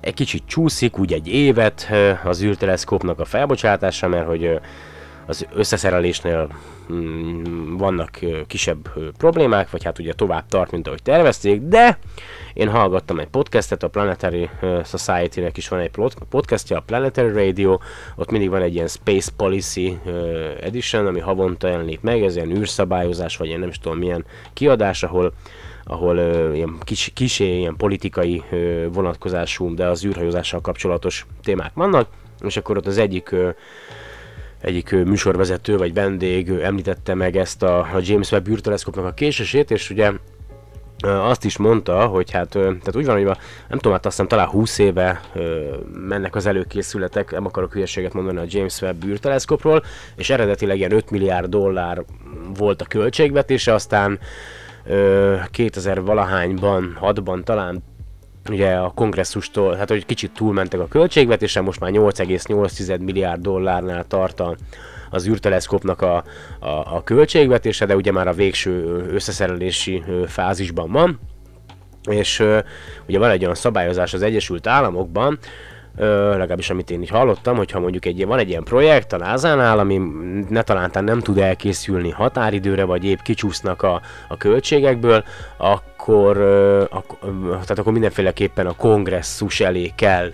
[0.00, 1.90] egy kicsit csúszik, úgy egy évet
[2.24, 4.60] az űrteleszkópnak a felbocsátása, mert hogy
[5.28, 6.48] az összeszerelésnél
[6.92, 11.98] mm, vannak kisebb problémák, vagy hát ugye tovább tart, mint ahogy tervezték, de
[12.52, 14.50] én hallgattam egy podcastet, a Planetary
[14.84, 15.90] Society-nek is van egy
[16.28, 17.78] podcastja, a Planetary Radio,
[18.16, 19.98] ott mindig van egy ilyen Space Policy
[20.60, 25.02] Edition, ami havonta jelenik meg, ez ilyen űrszabályozás, vagy én nem is tudom milyen kiadás,
[25.02, 25.32] ahol
[25.90, 26.18] ahol
[26.54, 28.42] ilyen kis, kisé ilyen politikai
[28.92, 32.08] vonatkozású, de az űrhajózással kapcsolatos témák vannak,
[32.40, 33.34] és akkor ott az egyik
[34.60, 39.90] egyik műsorvezető vagy vendég említette meg ezt a, a James Webb űrteleszkópnak a késését, és
[39.90, 40.12] ugye
[41.02, 44.48] azt is mondta, hogy hát, tehát úgy van, hogy nem tudom, hát azt hiszem talán
[44.48, 45.20] 20 éve
[45.92, 49.82] mennek az előkészületek, nem akarok hülyeséget mondani a James Webb űrteleszkopról,
[50.16, 52.04] és eredetileg ilyen 5 milliárd dollár
[52.56, 54.18] volt a költségvetése, aztán
[55.50, 57.82] 2000 valahányban, 6-ban talán
[58.48, 64.40] ugye a kongresszustól, hát hogy kicsit túlmentek a költségvetésen, most már 8,8 milliárd dollárnál tart
[64.40, 64.56] a,
[65.10, 66.16] az űrteleszkópnak a,
[66.58, 71.20] a, a költségvetése, de ugye már a végső összeszerelési fázisban van.
[72.10, 72.44] És
[73.06, 75.38] ugye van egy olyan szabályozás az Egyesült Államokban,
[75.96, 79.78] ö, legalábbis amit én így hallottam, hogyha mondjuk egy, van egy ilyen projekt a NASA-nál,
[79.78, 80.00] ami
[80.48, 85.24] ne talántán nem tud elkészülni határidőre, vagy épp kicsúsznak a, a költségekből,
[85.56, 87.18] akkor, ö, ak-
[87.50, 90.32] tehát akkor mindenféleképpen a kongresszus elé kell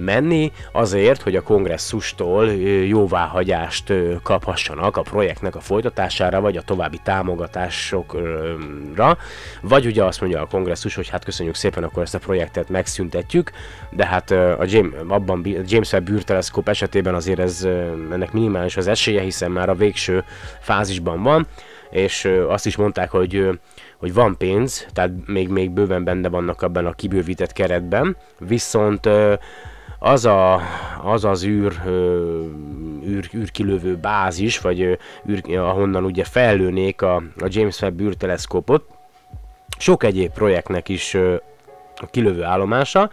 [0.00, 2.52] menni, azért, hogy a kongresszustól
[2.86, 9.16] jóváhagyást kaphassanak a projektnek a folytatására, vagy a további támogatásokra,
[9.60, 13.50] vagy ugye azt mondja a kongresszus, hogy hát köszönjük szépen, akkor ezt a projektet megszüntetjük,
[13.90, 17.64] de hát a James, abban James Webb űrteleszkóp esetében azért ez,
[18.12, 20.24] ennek minimális az esélye, hiszen már a végső
[20.60, 21.46] fázisban van,
[21.90, 23.48] és azt is mondták, hogy,
[24.06, 29.08] hogy van pénz, tehát még, még bőven benne vannak abban a kibővített keretben, viszont
[29.98, 30.60] az, a,
[31.02, 31.72] az az űr,
[33.06, 34.80] űr, űrkilövő bázis, vagy
[35.28, 38.84] űr, ahonnan ugye fellőnék a, a James Webb űrteleszkópot,
[39.78, 41.14] sok egyéb projektnek is
[41.96, 43.10] a kilövő állomása,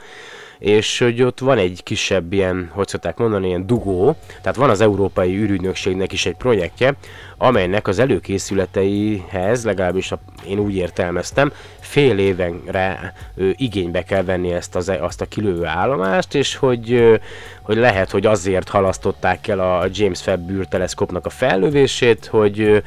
[0.63, 4.81] és hogy ott van egy kisebb ilyen, hogy szokták mondani, ilyen dugó, tehát van az
[4.81, 6.93] Európai űrügynökségnek is egy projektje,
[7.37, 14.75] amelynek az előkészületeihez, legalábbis a, én úgy értelmeztem, fél évenre ö, igénybe kell venni ezt
[14.75, 17.19] az, azt a kilövő állomást, és hogy,
[17.61, 22.83] hogy lehet, hogy azért halasztották el a James Webb űrteleszkópnak a fellövését, hogy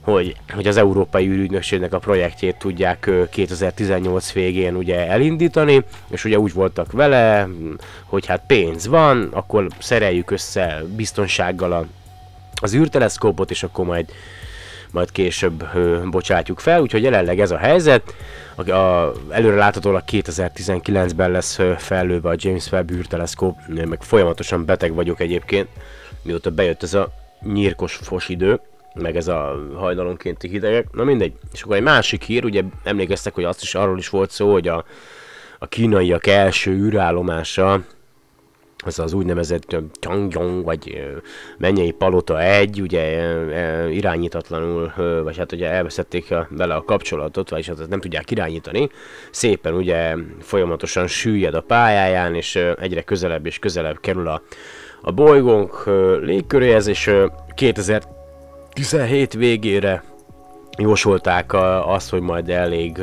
[0.00, 6.52] hogy, hogy az Európai űrügynökségnek a projektjét tudják 2018 végén ugye elindítani, és ugye úgy
[6.52, 7.48] voltak vele,
[8.04, 11.86] hogy hát pénz van, akkor szereljük össze biztonsággal
[12.60, 14.12] az űrteleszkópot, és akkor majd
[14.90, 18.14] majd később ö, bocsátjuk fel, úgyhogy jelenleg ez a helyzet.
[18.54, 25.20] A, a, előre láthatólag 2019-ben lesz fellőve a James Webb űrteleszkóp, meg folyamatosan beteg vagyok
[25.20, 25.68] egyébként,
[26.22, 27.08] mióta bejött ez a
[27.42, 28.60] nyírkos fos idő,
[28.94, 30.90] meg ez a hajnalonkénti hidegek.
[30.92, 31.32] Na mindegy.
[31.52, 34.68] És akkor egy másik hír, ugye emlékeztek, hogy azt is arról is volt szó, hogy
[34.68, 34.84] a,
[35.58, 37.80] a kínaiak első űrállomása,
[38.84, 41.10] az az úgynevezett Changyong, vagy
[41.58, 43.32] Mennyei Palota 1, ugye
[43.90, 48.88] irányítatlanul, vagy hát ugye elveszették vele a kapcsolatot, vagyis hát nem tudják irányítani.
[49.30, 54.42] Szépen ugye folyamatosan süllyed a pályáján, és egyre közelebb és közelebb kerül a,
[55.02, 55.86] a bolygónk
[56.20, 57.10] légköréhez, és
[57.54, 58.02] 2000
[58.78, 60.02] 17 végére
[60.78, 61.52] jósolták
[61.84, 63.00] azt, hogy majd elég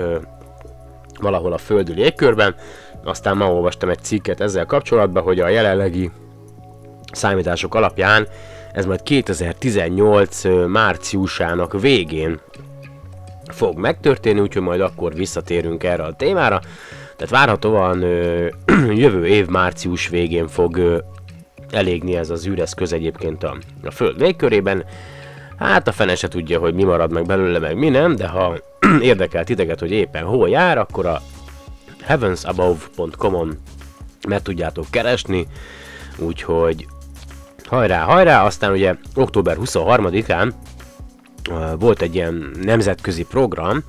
[1.20, 2.56] valahol a földi légkörben.
[3.04, 6.12] Aztán ma olvastam egy cikket ezzel kapcsolatban, hogy a jelenlegi
[7.12, 8.28] számítások alapján
[8.72, 12.40] ez majd 2018 márciusának végén
[13.48, 16.60] fog megtörténni, úgyhogy majd akkor visszatérünk erre a témára.
[17.16, 18.00] Tehát várhatóan
[19.04, 21.02] jövő év március végén fog
[21.72, 24.86] elégni ez az űreszköz egyébként a, a Föld légkörében.
[25.58, 28.58] Hát a fene se tudja, hogy mi marad meg belőle, meg mi nem, de ha
[29.02, 31.22] érdekel titeket, hogy éppen hol jár, akkor a
[32.02, 33.58] heavensabove.com-on
[34.28, 35.48] meg tudjátok keresni,
[36.18, 36.88] úgyhogy
[37.66, 40.52] hajrá, hajrá, aztán ugye október 23-án
[41.50, 43.84] uh, volt egy ilyen nemzetközi program,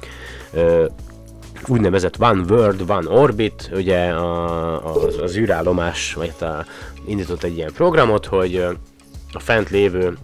[1.66, 4.14] úgynevezett One World, One Orbit, ugye
[4.83, 6.64] az, az űrállomás, vagy hát a,
[7.07, 8.57] indított egy ilyen programot, hogy
[9.33, 10.16] a fent lévő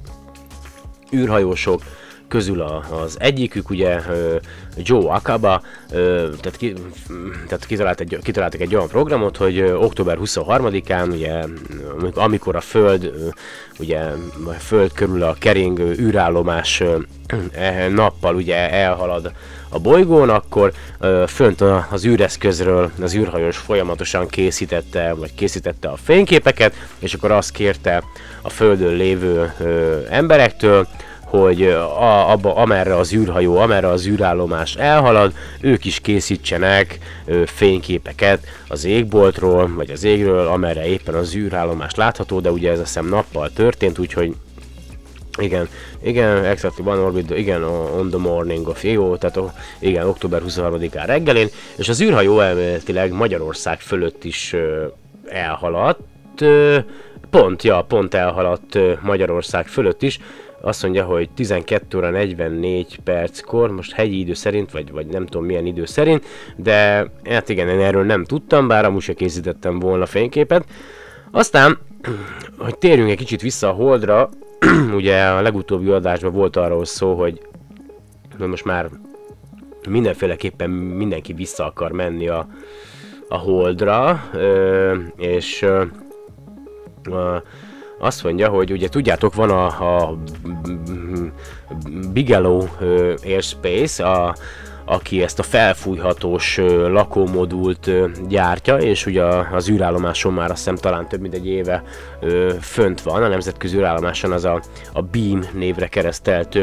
[1.15, 1.83] űrhajósok
[2.33, 4.01] közül a, az egyikük, ugye
[4.77, 5.63] Joe Akaba,
[6.41, 6.73] tehát, ki,
[7.47, 11.45] tehát kitalált egy, kitaláltak egy olyan programot, hogy október 23-án, ugye,
[12.15, 13.13] amikor a Föld,
[13.79, 14.01] ugye
[14.47, 16.83] a Föld körül a keringő űrállomás
[17.53, 19.33] e, nappal ugye elhalad
[19.73, 20.73] a bolygón, akkor
[21.27, 28.03] fönt az űreszközről az űrhajós folyamatosan készítette, vagy készítette a fényképeket, és akkor azt kérte
[28.43, 29.53] a Földön lévő
[30.11, 30.87] emberektől,
[31.33, 38.47] hogy a, abba, amerre az űrhajó, amerre az űrállomás elhalad, ők is készítsenek ö, fényképeket
[38.69, 43.09] az égboltról, vagy az égről, amerre éppen az űrállomás látható, de ugye ez a szem
[43.09, 44.35] nappal történt, úgyhogy
[45.39, 45.69] igen,
[46.03, 51.49] igen, exactly one orbit, igen, on the morning of jó, tehát igen, október 23-án reggelén,
[51.77, 54.87] és az űrhajó elméletileg Magyarország fölött is ö,
[55.27, 56.79] elhaladt, ö,
[57.31, 60.19] pont, ja, pont elhaladt Magyarország fölött is,
[60.61, 65.45] azt mondja, hogy 12 óra 44 perckor, most hegyi idő szerint, vagy, vagy nem tudom
[65.45, 66.25] milyen idő szerint,
[66.57, 70.65] de hát igen, én erről nem tudtam, bár amúgy se készítettem volna fényképet.
[71.31, 71.79] Aztán,
[72.59, 74.31] hogy térjünk egy kicsit vissza a Holdra,
[74.95, 77.41] ugye a legutóbbi adásban volt arról szó, hogy
[78.39, 78.91] most már
[79.89, 82.47] mindenféleképpen mindenki vissza akar menni a,
[83.29, 84.23] a Holdra,
[85.17, 85.67] és
[87.99, 90.19] azt mondja, hogy ugye tudjátok, van a, a
[92.13, 92.67] Bigelow
[93.25, 94.35] Airspace, a,
[94.85, 96.57] aki ezt a felfújhatós
[96.89, 97.91] lakómodult
[98.29, 101.83] gyártja, és ugye az űrállomáson már azt hiszem talán több mint egy éve
[102.61, 104.63] fönt van, a nemzetközi űrállomáson az a,
[104.93, 106.59] a Beam névre keresztelt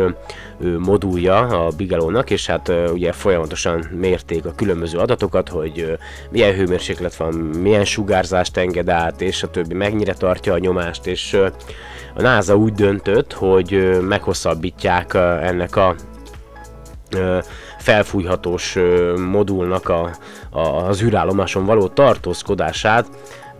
[0.77, 5.97] modulja a Bigelow-nak, és hát ugye folyamatosan mérték a különböző adatokat, hogy
[6.31, 11.37] milyen hőmérséklet van, milyen sugárzást enged át, és a többi mennyire tartja a nyomást, és
[12.15, 15.95] a NASA úgy döntött, hogy meghosszabbítják ennek a
[17.79, 18.77] felfújhatós
[19.29, 20.11] modulnak a,
[20.49, 23.07] a, az űrállomáson való tartózkodását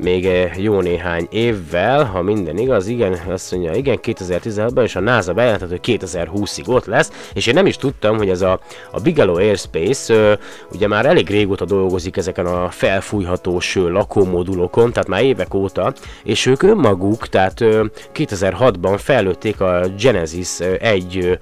[0.02, 5.34] még jó néhány évvel, ha minden igaz, igen, azt mondja, igen, 2016-ban, és a NASA
[5.34, 8.60] bejelentett, hogy 2020-ig ott lesz, és én nem is tudtam, hogy ez a,
[8.92, 10.34] a Bigelow Airspace ö,
[10.74, 15.94] ugye már elég régóta dolgozik ezeken a felfújhatós ö, lakómodulokon, tehát már évek óta,
[16.24, 17.86] és ők önmaguk, tehát ö,
[18.16, 21.40] 2006-ban fellőtték a Genesis 1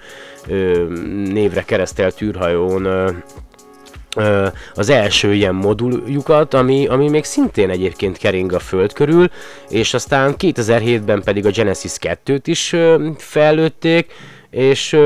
[1.32, 2.88] névre keresztelt űrhajón
[4.74, 9.30] az első ilyen moduljukat, ami, ami még szintén egyébként kering a föld körül,
[9.70, 12.76] és aztán 2007-ben pedig a Genesis 2-t is
[13.18, 14.14] fellőtték,
[14.50, 14.98] és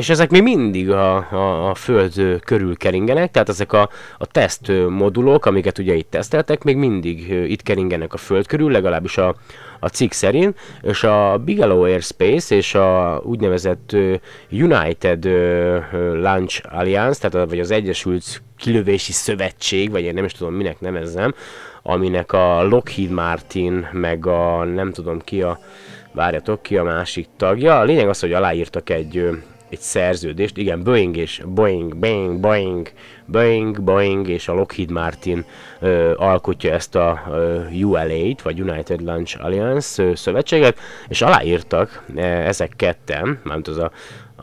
[0.00, 3.88] és ezek még mindig a, a, a föld körül keringenek, tehát ezek a,
[4.18, 9.16] a teszt modulok, amiket ugye itt teszteltek, még mindig itt keringenek a föld körül, legalábbis
[9.16, 9.34] a,
[9.80, 13.96] a cikk szerint, és a Bigelow Airspace és a úgynevezett
[14.50, 15.24] United
[16.14, 21.34] Launch Alliance, tehát vagy az Egyesült Kilövési Szövetség, vagy én nem is tudom minek nevezzem,
[21.82, 25.58] aminek a Lockheed Martin, meg a nem tudom ki a,
[26.12, 27.78] várjatok ki a másik tagja.
[27.78, 29.28] A lényeg az, hogy aláírtak egy
[29.70, 32.92] egy szerződést, igen, Boeing és Boeing, Boeing, Boeing,
[33.24, 35.44] Boeing, Boeing és a Lockheed Martin
[35.80, 42.22] ö, alkotja ezt a ö, ULA-t, vagy United Launch Alliance ö, szövetséget, és aláírtak e,
[42.22, 43.90] ezek ketten, mármint az a,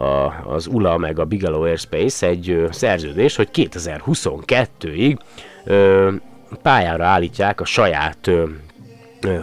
[0.04, 5.18] a, az ULA meg a Bigelow Airspace egy ö, szerződés, hogy 2022-ig
[5.66, 6.12] ö,
[6.62, 8.44] pályára állítják a saját ö,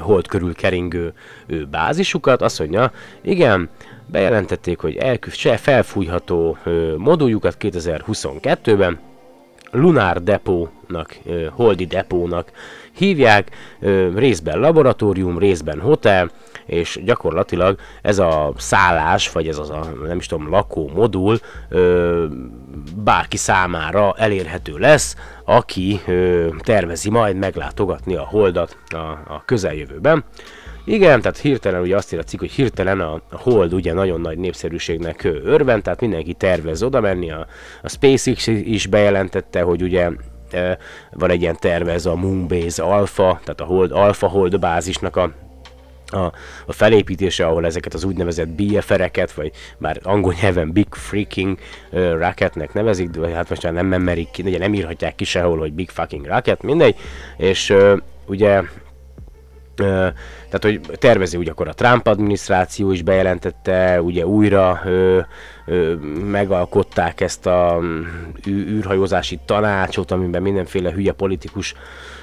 [0.01, 1.12] hold körül keringő
[1.70, 3.70] bázisukat, azt mondja, igen,
[4.07, 6.57] bejelentették, hogy elküld se felfújható
[6.97, 8.99] moduljukat 2022-ben,
[9.70, 11.18] Lunar Depónak,
[11.51, 12.51] Holdi Depónak
[12.97, 13.51] hívják,
[14.14, 16.30] részben laboratórium, részben hotel,
[16.66, 21.38] és gyakorlatilag ez a szállás, vagy ez az a, nem is tudom, lakó modul
[22.97, 26.01] bárki számára elérhető lesz, aki
[26.59, 28.97] tervezi majd meglátogatni a holdat a,
[29.34, 30.24] a közeljövőben.
[30.86, 35.82] Igen, tehát hirtelen ugye azt ír hogy hirtelen a, Hold ugye nagyon nagy népszerűségnek örvend,
[35.82, 37.47] tehát mindenki tervez oda menni, a,
[37.82, 40.11] a SpaceX is bejelentette, hogy ugye
[41.11, 45.33] van egy ilyen terve, ez a Moonbase Alpha, tehát a Hold, Alpha Hold bázisnak a
[46.07, 46.33] a,
[46.69, 51.59] felépítése, ahol ezeket az úgynevezett BFR-eket, vagy már angol nyelven Big Freaking
[51.91, 55.59] uh, Rocketnek nevezik, de hát most már nem merik ki, ugye nem írhatják ki sehol,
[55.59, 56.97] hogy Big Fucking Rocket, mindegy,
[57.37, 58.63] és uh, ugye
[59.75, 65.20] tehát, hogy tervezi ugye akkor a Trump adminisztráció is bejelentette, ugye újra ö,
[65.66, 65.95] ö,
[66.31, 67.81] megalkották ezt a
[68.49, 71.75] űrhajózási tanácsot, amiben mindenféle hülye politikus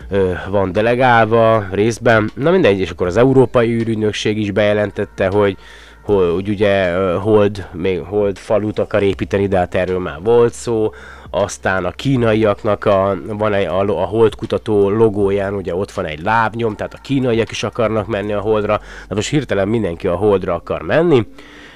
[0.10, 2.32] ö, van delegálva részben.
[2.36, 5.58] Na mindegy, és akkor az Európai űrügynökség is bejelentette, hogy
[6.02, 10.92] hogy ugye hold, még hold falut akar építeni, de hát erről már volt szó
[11.32, 16.76] aztán a kínaiaknak a, van egy, a, a holdkutató logóján, ugye ott van egy lábnyom,
[16.76, 20.82] tehát a kínaiak is akarnak menni a holdra, de most hirtelen mindenki a holdra akar
[20.82, 21.28] menni,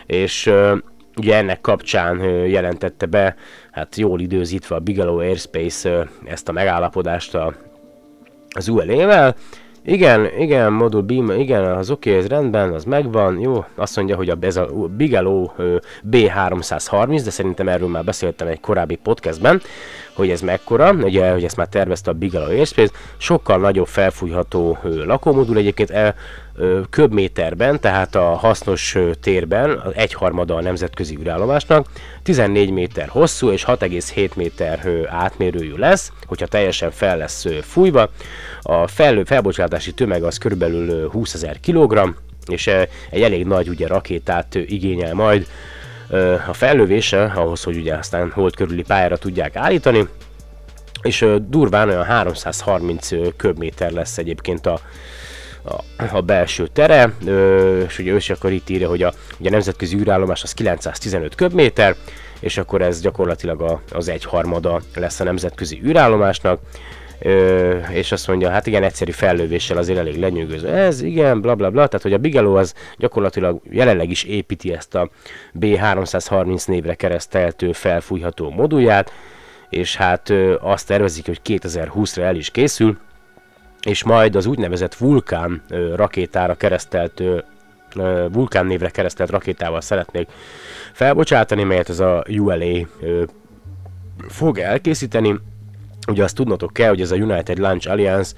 [0.06, 0.52] és
[1.18, 3.36] ugye ennek kapcsán jelentette be,
[3.72, 7.54] hát jól időzítve a Bigelow Airspace ezt a megállapodást a,
[8.50, 9.36] az ULA-vel,
[9.86, 14.16] igen, igen, modul beam, igen, az oké, okay, ez rendben, az megvan, jó, azt mondja,
[14.16, 14.68] hogy a, ez a
[14.98, 15.48] Bigelow
[16.12, 19.62] B330, de szerintem erről már beszéltem egy korábbi podcastben,
[20.16, 25.58] hogy ez mekkora, ugye, hogy ezt már tervezte a Bigelow Airspace, sokkal nagyobb felfújható lakómodul,
[25.58, 26.16] egyébként e,
[26.90, 31.88] köbméterben, tehát a hasznos térben, egyharmada a nemzetközi űrállomásnak,
[32.24, 38.10] 14 méter hosszú és 6,7 méter átmérőjű lesz, hogyha teljesen fel lesz fújva.
[38.62, 42.16] A fel, felbocsátási tömeg az körülbelül 20 ezer kg,
[42.48, 42.68] és
[43.10, 45.48] egy elég nagy ugye rakétát igényel majd
[46.48, 50.08] a fellövése, ahhoz, hogy ugye aztán hold körüli pályára tudják állítani,
[51.02, 54.80] és durván olyan 330 köbméter lesz egyébként a,
[56.12, 57.14] a, belső tere,
[57.88, 61.36] és ugye ő is akkor itt írja, hogy a, ugye a nemzetközi űrállomás az 915
[61.36, 61.96] köbméter,
[62.40, 66.60] és akkor ez gyakorlatilag a, az egyharmada lesz a nemzetközi űrállomásnak,
[67.90, 70.68] És azt mondja, hát igen, egyszerű fellövéssel azért elég lenyűgöző.
[70.68, 74.96] Ez igen, bla bla bla, tehát hogy a Bigelow az gyakorlatilag jelenleg is építi ezt
[74.96, 75.10] a
[75.60, 79.12] B330 névre kereszteltő felfújható modulját,
[79.70, 82.98] és hát azt tervezik, hogy 2020-ra el is készül,
[83.82, 85.62] és majd az úgynevezett vulkán
[85.96, 87.24] rakétára keresztelt
[88.32, 90.28] vulkán névre keresztelt rakétával szeretnék
[90.94, 92.88] felbocsátani, melyet ez a ULA
[94.28, 95.40] fog elkészíteni,
[96.08, 98.34] Ugye azt tudnotok kell, hogy ez a United Launch Alliance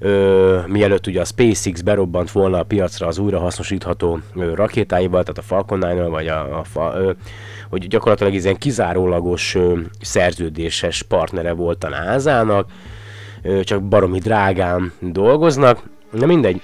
[0.00, 5.42] Ö, mielőtt ugye a SpaceX berobbant volna a piacra az újrahasznosítható ö, rakétáival, tehát a
[5.42, 7.12] Falcon 9 vagy a, a fa, ö,
[7.70, 12.70] hogy gyakorlatilag ilyen kizárólagos ö, szerződéses partnere volt a NASA-nak,
[13.42, 15.82] ö, csak baromi drágán dolgoznak,
[16.12, 16.60] de mindegy,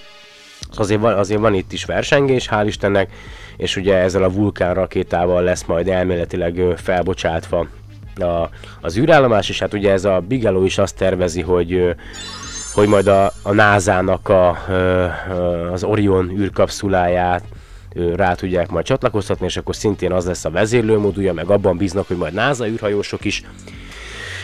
[0.77, 3.13] azért van, azért van itt is versengés, hál' Istennek,
[3.57, 7.67] és ugye ezzel a vulkán rakétával lesz majd elméletileg felbocsátva
[8.23, 8.51] a,
[8.81, 11.95] az űrállomás, és hát ugye ez a Bigelow is azt tervezi, hogy
[12.75, 14.59] hogy majd a, a NASA-nak a,
[15.73, 17.43] az Orion űrkapszuláját
[18.17, 22.17] rá tudják majd csatlakoztatni, és akkor szintén az lesz a vezérlőmódulja, meg abban bíznak, hogy
[22.17, 23.43] majd NASA űrhajósok is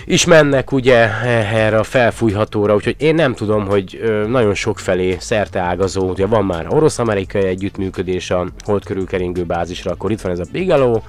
[0.05, 5.61] is mennek ugye erre a felfújhatóra, úgyhogy én nem tudom, hogy nagyon sok felé szerte
[5.61, 10.45] ágazó, ugye van már orosz-amerikai együttműködés a hold körülkeringő bázisra, akkor itt van ez a
[10.53, 11.01] Bigelow,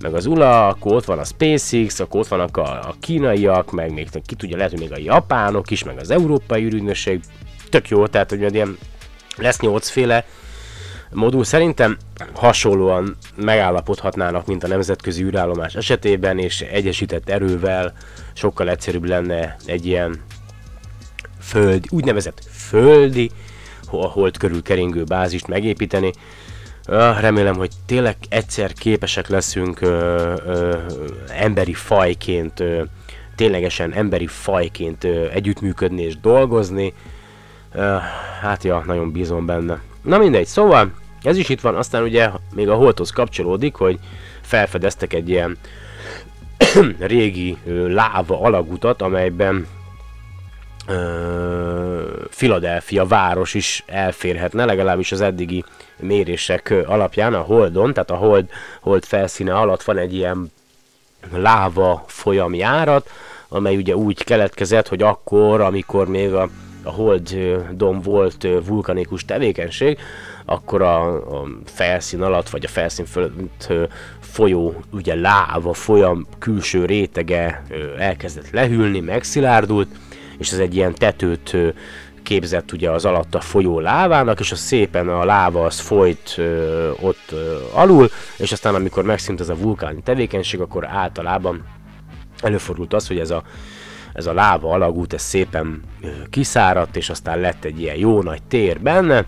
[0.00, 3.92] meg az ULA, akkor ott van a SpaceX, akkor ott vannak a, a kínaiak, meg
[3.92, 7.20] még ki tudja, lehet, hogy még a japánok is, meg az európai űrügynökség.
[7.70, 8.78] Tök jó, tehát hogy ilyen
[9.36, 10.24] lesz nyolcféle
[11.10, 11.44] modul.
[11.44, 11.96] Szerintem
[12.34, 17.92] hasonlóan megállapodhatnának, mint a nemzetközi űrállomás esetében, és egyesített erővel
[18.32, 20.20] sokkal egyszerűbb lenne egy ilyen
[21.40, 23.30] föld, úgynevezett földi,
[23.90, 26.12] a hold körül keringő bázist megépíteni,
[27.20, 30.78] remélem, hogy tényleg egyszer képesek leszünk ö, ö,
[31.28, 32.82] emberi fajként, ö,
[33.36, 36.94] ténylegesen emberi fajként ö, együttműködni és dolgozni.
[37.72, 37.96] Ö,
[38.40, 39.80] hát ja, nagyon bízom benne.
[40.02, 40.90] Na mindegy, szóval
[41.22, 43.98] ez is itt van, aztán ugye még a holthoz kapcsolódik, hogy
[44.40, 45.58] felfedeztek egy ilyen
[46.98, 49.66] régi ö, láva alagutat, amelyben
[52.30, 55.64] Philadelphia város is elférhetne, legalábbis az eddigi
[55.98, 58.48] mérések alapján a Holdon, tehát a Hold,
[58.80, 60.52] Hold felszíne alatt van egy ilyen
[61.32, 63.10] láva folyamjárat,
[63.48, 66.48] amely ugye úgy keletkezett, hogy akkor, amikor még a,
[66.82, 69.98] a Holdon volt vulkanikus tevékenység,
[70.44, 73.72] akkor a, a felszín alatt, vagy a felszín fölött
[74.20, 77.62] folyó, ugye láva folyam külső rétege
[77.98, 79.88] elkezdett lehűlni, megszilárdult,
[80.38, 81.56] és ez egy ilyen tetőt
[82.26, 86.90] képzett ugye az alatt a folyó lávának, és az szépen a láva az folyt ö,
[87.00, 88.08] ott ö, alul,
[88.38, 91.64] és aztán amikor megszűnt ez a vulkáni tevékenység, akkor általában
[92.42, 93.42] előfordult az, hogy ez a,
[94.12, 98.42] ez a láva alagút ez szépen ö, kiszáradt, és aztán lett egy ilyen jó nagy
[98.42, 99.24] tér benne,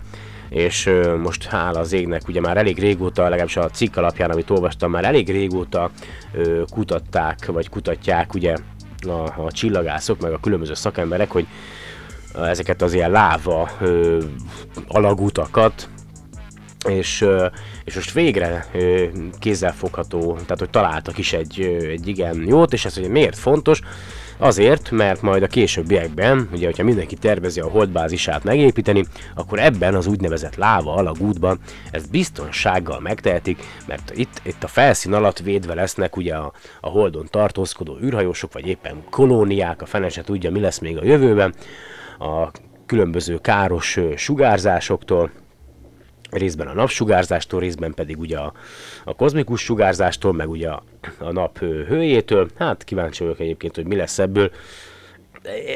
[0.49, 4.49] és ö, most hála az égnek ugye már elég régóta, legalábbis a cikk alapján, amit
[4.49, 5.91] olvastam, már elég régóta
[6.33, 8.55] ö, kutatták, vagy kutatják ugye
[9.07, 11.47] a, a csillagászok, meg a különböző szakemberek, hogy
[12.35, 14.19] ezeket az ilyen láva ö,
[14.87, 15.89] alagutakat,
[16.87, 17.25] és,
[17.83, 18.65] és most végre
[19.39, 23.81] kézzelfogható, tehát hogy találtak is egy, egy igen jót, és ez ugye miért fontos?
[24.41, 29.05] Azért, mert majd a későbbiekben, ugye, hogyha mindenki tervezi a holdbázisát megépíteni,
[29.35, 31.59] akkor ebben az úgynevezett láva alagútban
[31.91, 36.51] ezt biztonsággal megtehetik, mert itt, itt a felszín alatt védve lesznek ugye a,
[36.81, 41.05] a holdon tartózkodó űrhajósok, vagy éppen kolóniák, a fene se tudja, mi lesz még a
[41.05, 41.53] jövőben,
[42.19, 42.51] a
[42.85, 45.31] különböző káros sugárzásoktól,
[46.31, 48.53] részben a napsugárzástól, részben pedig ugye a,
[49.03, 50.83] a kozmikus sugárzástól, meg ugye a,
[51.17, 52.47] a nap hőjétől.
[52.57, 54.51] Hát kíváncsi vagyok egyébként, hogy mi lesz ebből.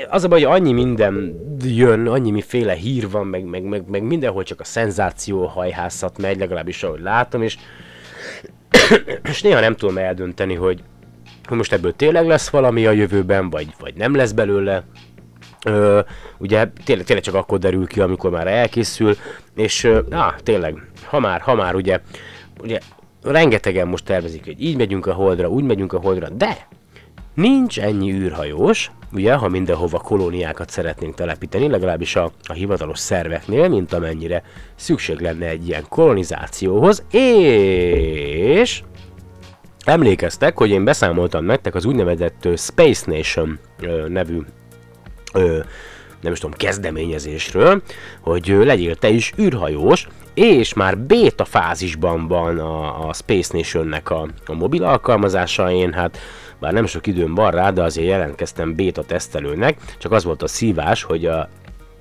[0.10, 4.04] Az a baj, hogy annyi minden jön, annyi miféle hír van, meg, meg, meg, meg
[4.04, 7.58] mindenhol csak a szenzáció hajhászat megy, legalábbis ahogy látom, és,
[9.30, 10.84] és néha nem tudom eldönteni, hogy,
[11.48, 14.84] hogy most ebből tényleg lesz valami a jövőben, vagy, vagy nem lesz belőle.
[15.64, 16.00] Ö,
[16.38, 19.16] ugye tényleg, tényleg csak akkor derül ki, amikor már elkészül,
[19.56, 22.00] és á, tényleg, ha már, ha már ugye,
[22.62, 22.80] ugye
[23.24, 26.68] rengetegen most tervezik, hogy így megyünk a holdra, úgy megyünk a holdra, de
[27.34, 33.94] nincs ennyi űrhajós, ugye, ha mindenhova kolóniákat szeretnénk telepíteni, legalábbis a, a hivatalos szerveknél, mint
[33.94, 34.44] amennyire
[34.76, 38.84] szükség lenne egy ilyen kolonizációhoz, és
[39.86, 43.60] emlékeztek, hogy én beszámoltam nektek az úgynevezett Space Nation
[44.08, 44.40] nevű
[46.22, 47.82] nem is tudom, kezdeményezésről,
[48.22, 54.28] hogy legyél te is űrhajós, és már beta fázisban van a, a Space Nation-nek a,
[54.46, 56.18] a mobil alkalmazása, én hát
[56.60, 60.48] bár nem sok időm van rá, de azért jelentkeztem beta tesztelőnek, csak az volt a
[60.48, 61.50] szívás, hogy a,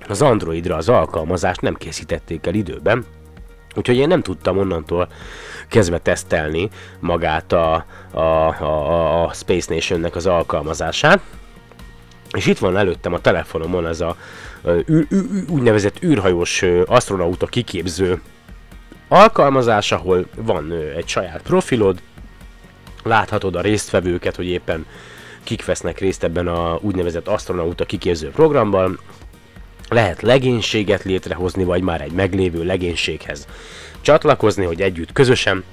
[0.07, 3.05] az Androidra az alkalmazást nem készítették el időben,
[3.75, 5.07] úgyhogy én nem tudtam onnantól
[5.67, 6.69] kezdve tesztelni
[6.99, 11.19] magát a, a, a, a Space Nation-nek az alkalmazását,
[12.33, 14.15] és itt van előttem a telefonomon ez a
[14.65, 18.21] ű, ű, úgynevezett űrhajós astronauta kiképző
[19.07, 22.01] alkalmazás, ahol van egy saját profilod,
[23.03, 24.85] láthatod a résztvevőket, hogy éppen
[25.43, 28.99] kik vesznek részt ebben a úgynevezett astronauta kiképző programban,
[29.89, 33.47] lehet legénységet létrehozni, vagy már egy meglévő legénységhez
[34.01, 35.63] csatlakozni, hogy együtt közösen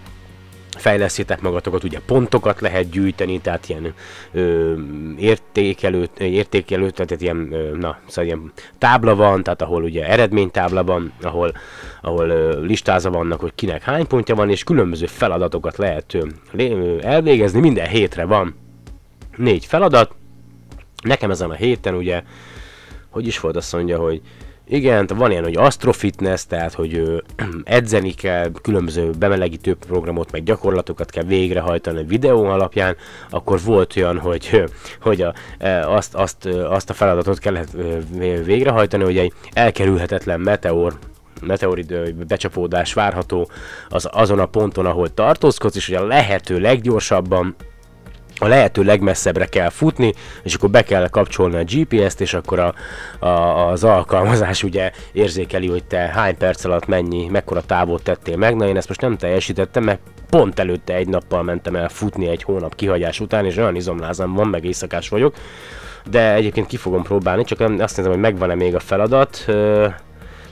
[0.78, 3.94] fejlesztétek magatokat, ugye pontokat lehet gyűjteni, tehát ilyen
[4.32, 4.74] ö,
[5.18, 11.12] értékelő, értékelő, tehát ilyen, ö, na, szóval ilyen tábla van, tehát ahol ugye eredménytábla van,
[11.22, 11.52] ahol,
[12.02, 16.14] ahol ö, listázva vannak, hogy kinek hány pontja van, és különböző feladatokat lehet
[16.52, 18.54] ö, elvégezni, minden hétre van
[19.36, 20.14] négy feladat,
[21.02, 22.22] nekem ezen a héten ugye,
[23.10, 24.20] hogy is volt azt mondja, hogy
[24.72, 27.18] igen, van ilyen, hogy astrofitness, tehát hogy ö,
[27.64, 32.96] edzeni kell, különböző bemelegítő programot, meg gyakorlatokat kell végrehajtani videó alapján,
[33.30, 34.64] akkor volt olyan, hogy,
[35.00, 35.34] hogy a,
[35.86, 37.70] azt, azt, azt a feladatot kellett
[38.44, 40.98] végrehajtani, hogy egy elkerülhetetlen meteor
[41.40, 43.50] meteorid becsapódás várható
[43.88, 47.56] az, azon a ponton, ahol tartózkodsz, és hogy a lehető leggyorsabban
[48.40, 50.12] a lehető legmesszebbre kell futni,
[50.42, 52.74] és akkor be kell kapcsolni a GPS-t, és akkor a,
[53.26, 58.56] a, az alkalmazás ugye érzékeli, hogy te hány perc alatt mennyi, mekkora távot tettél meg.
[58.56, 62.42] Na én ezt most nem teljesítettem, mert pont előtte egy nappal mentem el futni egy
[62.42, 65.34] hónap kihagyás után, és olyan izomlázam van, meg éjszakás vagyok.
[66.10, 69.44] De egyébként ki fogom próbálni, csak azt nézem, hogy megvan-e még a feladat,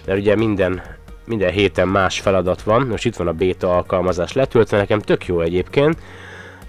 [0.06, 0.82] mert ugye minden,
[1.24, 2.86] minden héten más feladat van.
[2.86, 5.98] Most itt van a beta alkalmazás letöltve, nekem tök jó egyébként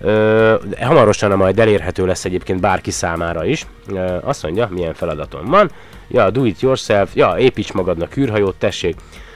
[0.02, 3.66] Ö, hamarosan majd elérhető lesz egyébként bárki számára is.
[3.88, 5.72] Ö, azt mondja, milyen feladatom van.
[6.08, 8.96] Ja, do it yourself, ja, építs magadnak űrhajót, tessék.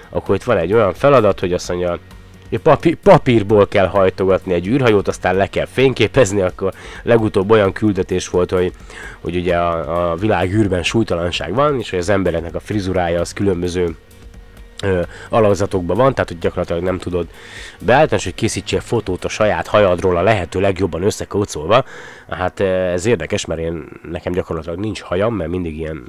[0.09, 1.99] Akkor itt van egy olyan feladat, hogy azt mondja,
[2.57, 8.51] papír, papírból kell hajtogatni egy űrhajót, aztán le kell fényképezni, akkor legutóbb olyan küldetés volt,
[8.51, 8.72] hogy,
[9.22, 13.34] hogy ugye a, a világ űrben súlytalanság van, és hogy az embereknek a frizurája az
[13.34, 13.95] különböző
[15.29, 17.27] alakzatokban van, tehát hogy gyakorlatilag nem tudod
[17.79, 21.84] beállítani, hogy készítsél fotót a saját hajadról a lehető legjobban összekócolva.
[22.29, 26.07] Hát ez érdekes, mert én nekem gyakorlatilag nincs hajam, mert mindig ilyen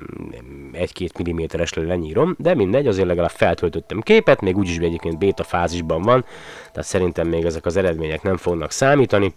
[0.73, 6.25] 1-2 milliméteres lenyírom, de mindegy, azért legalább feltöltöttem képet, még úgyis egyébként beta fázisban van,
[6.73, 9.35] tehát szerintem még ezek az eredmények nem fognak számítani.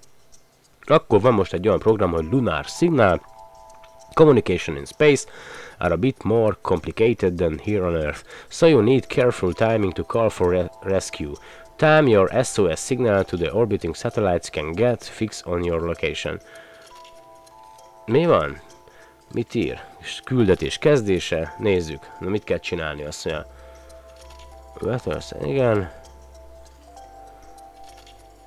[0.85, 3.21] Akkor van most egy olyan program, hogy Lunar Signal,
[4.13, 5.27] Communication in Space,
[5.79, 10.03] are a bit more complicated than here on Earth, so you need careful timing to
[10.03, 11.35] call for re rescue.
[11.77, 16.39] Time your SOS signal to the orbiting satellites can get fixed on your location.
[18.07, 18.61] Mi van?
[19.33, 19.79] Mit ír?
[19.99, 21.55] És küldetés kezdése?
[21.57, 21.99] Nézzük.
[22.19, 23.03] Na mit kell csinálni?
[23.03, 23.45] Azt mondja.
[24.81, 25.91] Wetters, igen.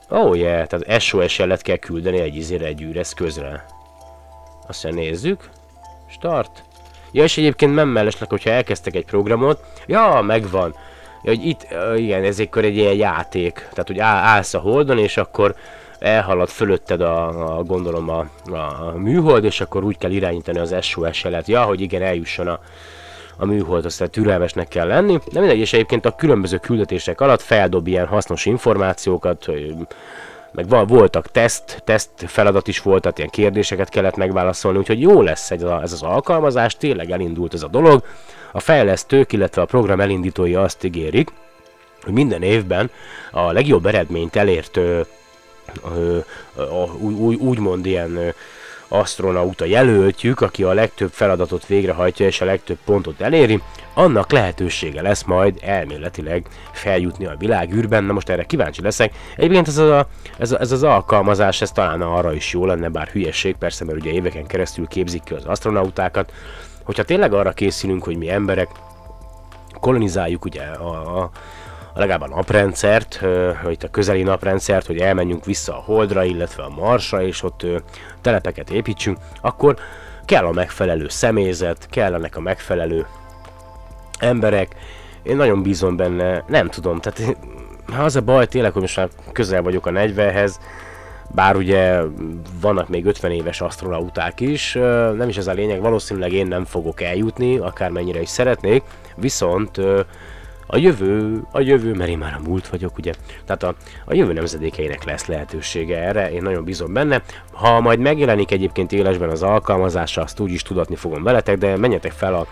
[0.09, 3.65] Oh yeah, tehát SOS jelet kell küldeni egy izére egy űreszközre.
[4.67, 5.51] Azt mondja, nézzük.
[6.09, 6.63] Start.
[7.13, 10.75] Ja, és egyébként nem mellesleg, hogyha elkezdtek egy programot, ja, megvan.
[11.23, 13.55] Ja, hogy itt, igen, ez egy egy ilyen játék.
[13.55, 15.55] Tehát, hogy állsz a holdon, és akkor
[15.99, 21.25] elhalad fölötted a, a gondolom a, a, műhold, és akkor úgy kell irányítani az SOS
[21.25, 21.49] jelet.
[21.49, 22.61] Ja, hogy igen, eljusson a,
[23.37, 25.19] a műhold, aztán türelmesnek kell lenni.
[25.33, 29.75] De mindegy, és egyébként a különböző küldetések alatt feldob ilyen hasznos információkat, hogy
[30.53, 35.51] meg voltak teszt, teszt feladat is volt, tehát ilyen kérdéseket kellett megválaszolni, úgyhogy jó lesz
[35.51, 38.03] ez, a, ez az alkalmazás, tényleg elindult ez a dolog.
[38.53, 41.31] A fejlesztők, illetve a program elindítói azt ígérik,
[42.03, 42.91] hogy minden évben
[43.31, 45.01] a legjobb eredményt elért ö,
[45.95, 46.19] ö,
[46.57, 46.63] ö,
[47.01, 48.35] úgy, úgymond ilyen
[48.93, 53.63] astronauta jelöltjük, aki a legtöbb feladatot végrehajtja és a legtöbb pontot eléri,
[53.95, 58.05] annak lehetősége lesz majd elméletileg feljutni a világűrben.
[58.05, 59.13] Na most erre kíváncsi leszek.
[59.37, 60.07] Egyébként ez, a,
[60.39, 63.99] ez, a, ez az alkalmazás, ez talán arra is jó lenne, bár hülyeség persze, mert
[63.99, 66.33] ugye éveken keresztül képzik ki az astronautákat.
[66.85, 68.69] Hogyha tényleg arra készülünk, hogy mi emberek
[69.81, 71.31] kolonizáljuk ugye a, a
[71.95, 73.21] legalább a naprendszert,
[73.63, 77.67] hogy a közeli naprendszert, hogy elmenjünk vissza a Holdra, illetve a Marsra, és ott
[78.21, 79.77] telepeket építsünk, akkor
[80.25, 83.07] kell a megfelelő személyzet, kellenek a megfelelő
[84.19, 84.75] emberek.
[85.23, 87.37] Én nagyon bízom benne, nem tudom, tehát
[87.99, 90.55] az a baj tényleg, hogy most már közel vagyok a 40-hez,
[91.35, 92.01] bár ugye
[92.61, 94.73] vannak még 50 éves asztronauták is,
[95.17, 98.83] nem is ez a lényeg, valószínűleg én nem fogok eljutni, akármennyire is szeretnék,
[99.17, 99.81] viszont
[100.73, 103.13] a jövő, a jövő, mert én már a múlt vagyok, ugye,
[103.45, 107.23] tehát a, a jövő nemzedékeinek lesz lehetősége erre, én nagyon bízom benne.
[107.53, 112.13] Ha majd megjelenik egyébként élesben az alkalmazása, azt úgy is tudatni fogom veletek, de menjetek
[112.13, 112.47] fel a,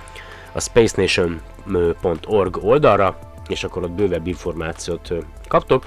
[0.52, 5.12] a spacenation.org oldalra, és akkor ott bővebb információt
[5.48, 5.84] kaptok.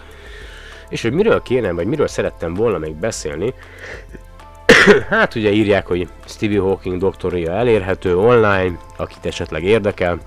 [0.90, 3.54] És hogy miről kéne, vagy miről szerettem volna még beszélni,
[5.10, 10.20] hát ugye írják, hogy Stevie Hawking doktoria elérhető online, akit esetleg érdekel.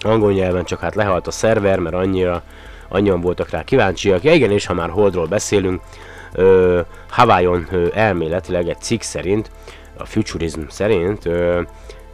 [0.00, 2.42] Angol nyelven csak hát lehalt a szerver, mert annyira,
[2.88, 4.22] annyian voltak rá kíváncsiak.
[4.22, 5.82] Ja igen, és ha már Holdról beszélünk,
[6.34, 6.80] uh,
[7.94, 9.50] elméletileg egy cikk szerint,
[9.96, 11.60] a futurism szerint, uh,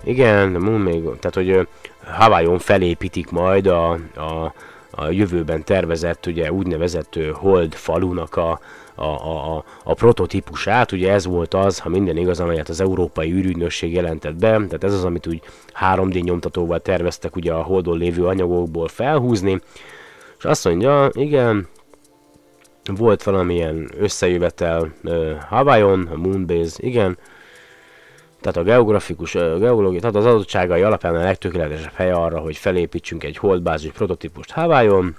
[0.05, 1.69] igen, de még, tehát hogy
[2.07, 4.53] Hawaiion felépítik majd a, a
[4.97, 8.61] a jövőben tervezett ugye úgynevezett hold falunak a,
[8.95, 13.93] a, a, a prototípusát, ugye ez volt az, ha minden igaz, amelyet az Európai űrügynökség
[13.93, 15.43] jelentett be, tehát ez az, amit úgy
[15.81, 19.61] 3D nyomtatóval terveztek ugye a holdon lévő anyagokból felhúzni,
[20.39, 21.69] és azt mondja, igen,
[22.95, 27.19] volt valamilyen összejövetel uh, Hawaiion, a Moonbase, igen,
[28.41, 33.25] tehát a geografikus, a geológia, tehát az adottságai alapján a legtökéletesebb hely arra, hogy felépítsünk
[33.25, 35.17] egy holdbázis prototípust Hawaiion.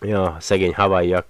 [0.00, 1.26] Ja, szegény Hawaiiak.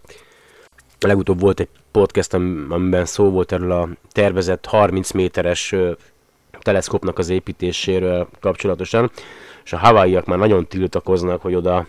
[1.01, 5.75] Legutóbb volt egy podcast, amiben szó volt erről a tervezett 30 méteres
[6.61, 9.11] teleszkópnak az építéséről kapcsolatosan,
[9.65, 11.87] és a Hawaiiak már nagyon tiltakoznak, hogy oda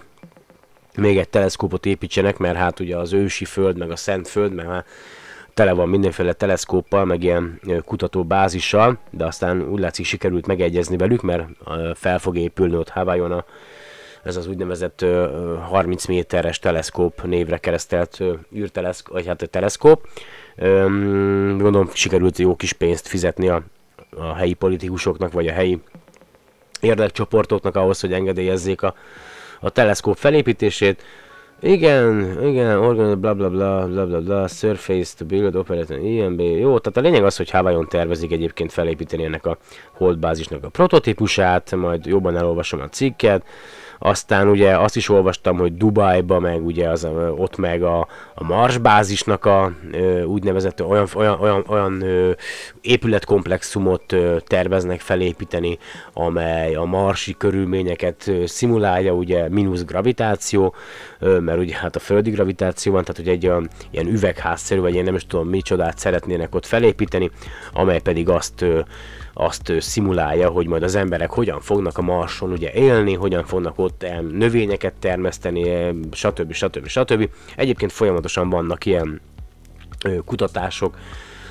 [0.95, 4.67] még egy teleszkópot építsenek, mert hát ugye az ősi föld, meg a szent föld, meg
[4.67, 4.85] már
[5.53, 11.47] tele van mindenféle teleszkóppal, meg ilyen kutatóbázissal, de aztán úgy látszik sikerült megegyezni velük, mert
[11.93, 13.45] fel fog épülni ott Hawaiion a,
[14.27, 15.05] ez az úgynevezett
[15.69, 18.23] 30 méteres teleszkóp névre keresztelt
[18.55, 20.07] űrteleszkóp, vagy hát a teleszkóp.
[21.57, 23.63] Gondolom sikerült jó kis pénzt fizetni a,
[24.17, 25.81] a helyi politikusoknak, vagy a helyi
[26.81, 28.93] érdekcsoportoknak ahhoz, hogy engedélyezzék a,
[29.59, 31.03] a teleszkóp felépítését.
[31.61, 36.79] Igen, igen, organ, bla bla bla, bla bla bla, surface to build, operator, IMB, jó,
[36.79, 39.57] tehát a lényeg az, hogy Hawaiion tervezik egyébként felépíteni ennek a
[39.91, 43.43] holdbázisnak a prototípusát, majd jobban elolvasom a cikket,
[43.99, 48.77] aztán ugye azt is olvastam, hogy Dubajba, meg ugye az, ott meg a, a Mars
[48.77, 52.03] bázisnak a ö, úgynevezett olyan, olyan, olyan, olyan
[52.81, 55.77] épületkomplexumot terveznek felépíteni,
[56.13, 60.75] amely a marsi körülményeket ö, szimulálja, ugye mínusz gravitáció,
[61.19, 65.03] mert ugye hát a földi gravitáció van, tehát hogy egy olyan ilyen üvegházszerű, vagy én
[65.03, 67.31] nem is tudom micsodát szeretnének ott felépíteni,
[67.73, 68.65] amely pedig azt
[69.39, 74.05] azt szimulálja, hogy majd az emberek hogyan fognak a Marson ugye élni, hogyan fognak ott
[74.31, 76.51] növényeket termeszteni, stb.
[76.51, 76.87] stb.
[76.87, 77.29] stb.
[77.55, 79.21] Egyébként folyamatosan vannak ilyen
[80.25, 80.97] kutatások,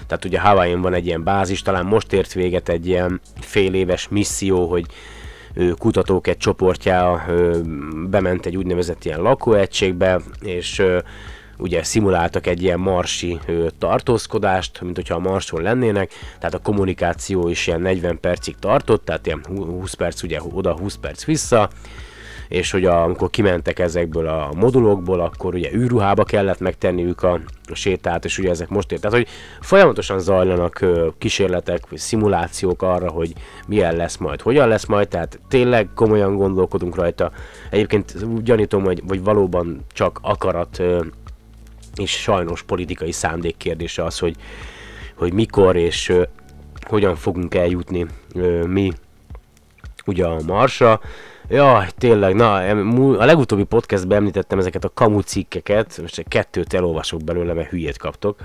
[0.06, 4.08] tehát ugye Hawaii-n van egy ilyen bázis, talán most ért véget egy ilyen fél éves
[4.08, 4.86] misszió, hogy
[5.78, 7.24] kutatók egy csoportja
[8.08, 10.82] bement egy úgynevezett ilyen lakóegységbe, és
[11.58, 13.38] ugye szimuláltak egy ilyen marsi
[13.78, 19.26] tartózkodást, mint hogyha a Marson lennének, tehát a kommunikáció is ilyen 40 percig tartott, tehát
[19.26, 21.70] ilyen 20 perc ugye oda, 20 perc vissza,
[22.48, 27.74] és hogy a, amikor kimentek ezekből a modulokból, akkor ugye űrruhába kellett megtenniük a, a
[27.74, 29.00] sétát, és ugye ezek most ért.
[29.00, 29.28] Tehát, hogy
[29.60, 30.84] folyamatosan zajlanak
[31.18, 33.32] kísérletek, vagy szimulációk arra, hogy
[33.66, 37.30] milyen lesz majd, hogyan lesz majd, tehát tényleg komolyan gondolkodunk rajta.
[37.70, 41.00] Egyébként gyanítom, hogy, vagy valóban csak akarat ö,
[41.96, 44.36] és sajnos politikai szándék kérdése az, hogy,
[45.14, 46.22] hogy mikor és uh,
[46.80, 48.92] hogyan fogunk eljutni uh, mi
[50.06, 51.00] ugye a Marsra.
[51.48, 52.54] Jaj, tényleg, na,
[53.18, 58.38] a legutóbbi podcastben említettem ezeket a kamu cikkeket, most kettőt elolvasok belőle, mert hülyét kaptok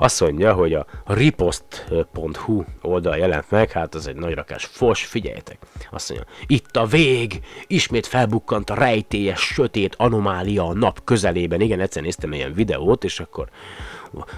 [0.00, 5.58] azt mondja, hogy a ripost.hu oldal jelent meg, hát az egy nagy rakás fos, figyeljetek.
[5.90, 11.60] Azt mondja, itt a vég, ismét felbukkant a rejtélyes, sötét anomália a nap közelében.
[11.60, 13.48] Igen, egyszer néztem ilyen videót, és akkor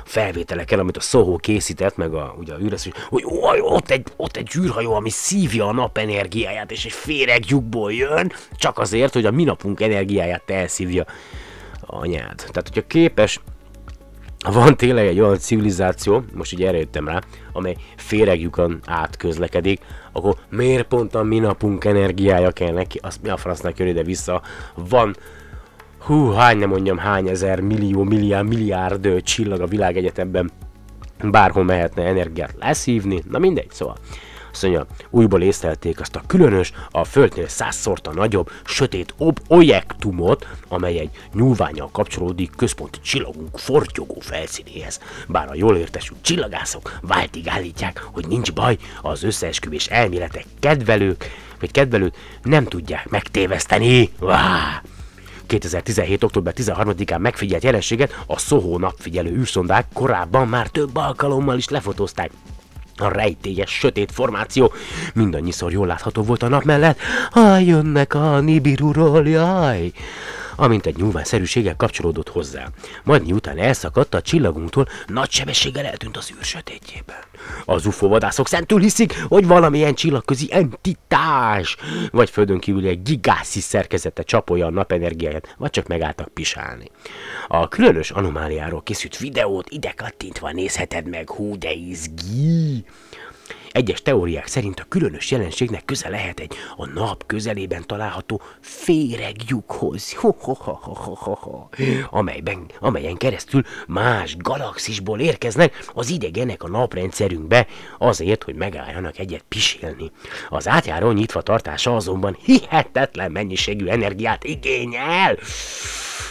[0.05, 4.37] felvételekkel, amit a Soho készített, meg a, ugye a űresz, hogy hogy ott egy, ott
[4.37, 9.27] egy űrhajó, ami szívja a nap energiáját, és egy féreg lyukból jön, csak azért, hogy
[9.27, 11.05] a mi napunk energiáját elszívja
[11.81, 12.37] anyád.
[12.37, 13.41] Tehát, hogyha képes
[14.49, 17.21] van tényleg egy olyan civilizáció, most így erre jöttem rá,
[17.53, 19.81] amely féregjukon átközlekedik,
[20.13, 24.03] akkor miért pont a mi napunk energiája kell neki, azt mi a francnak jön ide
[24.03, 24.43] vissza,
[24.75, 25.17] van
[25.99, 30.51] hú, hány nem mondjam, hány ezer, millió, milliárd, milliárd csillag a világegyetemben,
[31.23, 33.97] bárhol mehetne energiát leszívni, na mindegy, szóval.
[34.53, 40.99] Azt mondja, újból észlelték azt a különös, a földnél százszorta nagyobb, sötét ob objektumot, amely
[40.99, 45.01] egy nyúlványal kapcsolódik központi csillagunk fortyogó felszínéhez.
[45.29, 51.25] Bár a jól értesült csillagászok váltig állítják, hogy nincs baj, az összeesküvés elméletek kedvelők,
[51.61, 54.11] vagy kedvelőt nem tudják megtéveszteni.
[54.19, 54.83] Vá!
[55.47, 56.23] 2017.
[56.25, 62.31] október 13-án megfigyelt jelenséget a SOHO napfigyelő űrszondák korábban már több alkalommal is lefotózták.
[63.01, 64.73] A rejtélyes, sötét formáció
[65.15, 66.99] mindannyiszor jól látható volt a nap mellett.
[67.31, 69.93] Ha jönnek a Nibiruról, jaj!
[70.61, 72.69] Amint egy nyúlványszerűséggel kapcsolódott hozzá.
[73.05, 77.17] Majd miután elszakadt a csillagunktól, nagy sebességgel eltűnt az űr sötétjében.
[77.65, 81.77] Az UFO vadászok szentül hiszik, hogy valamilyen csillagközi entitás,
[82.11, 86.91] vagy földön kívüli egy gigászi szerkezete csapolja a napenergiáját, vagy csak megálltak pisálni.
[87.49, 92.85] A különös anomáliáról készült videót ide kattintva nézheted meg, hú de izgi!
[93.73, 100.17] Egyes teóriák szerint a különös jelenségnek köze lehet egy a nap közelében található féregjukhoz,
[102.11, 107.67] amelyben, amelyen keresztül más galaxisból érkeznek az idegenek a naprendszerünkbe
[107.99, 110.11] azért, hogy megálljanak egyet pisélni.
[110.49, 115.37] Az átjáró nyitva tartása azonban hihetetlen mennyiségű energiát igényel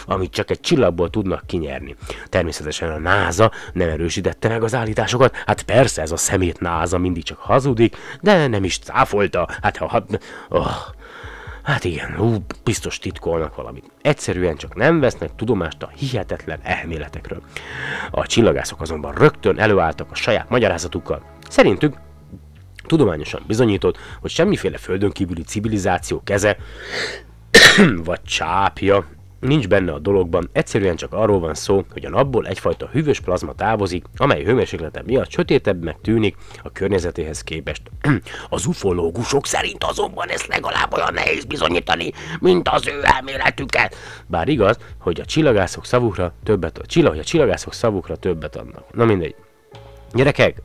[0.06, 1.96] amit csak egy csillagból tudnak kinyerni.
[2.28, 7.22] Természetesen a NASA nem erősítette meg az állításokat, hát persze ez a szemét NASA mindig
[7.22, 10.04] csak hazudik, de nem is cáfolta, hát ha...
[10.48, 10.70] Oh,
[11.62, 13.90] Hát igen, ú, biztos titkolnak valamit.
[14.02, 17.42] Egyszerűen csak nem vesznek tudomást a hihetetlen elméletekről.
[18.10, 21.22] A csillagászok azonban rögtön előálltak a saját magyarázatukkal.
[21.48, 21.96] Szerintük
[22.86, 26.56] tudományosan bizonyított, hogy semmiféle földön kívüli civilizáció keze
[28.04, 29.06] vagy csápja
[29.40, 33.54] nincs benne a dologban, egyszerűen csak arról van szó, hogy a napból egyfajta hűvös plazma
[33.54, 37.82] távozik, amely hőmérséklete miatt sötétebbnek tűnik a környezetéhez képest.
[38.48, 43.96] Az ufológusok szerint azonban ezt legalább olyan nehéz bizonyítani, mint az ő elméletüket.
[44.26, 48.94] Bár igaz, hogy a csillagászok szavukra többet, a csillag, a csillagászok szavukra többet adnak.
[48.94, 49.34] Na mindegy.
[50.12, 50.62] Gyerekek,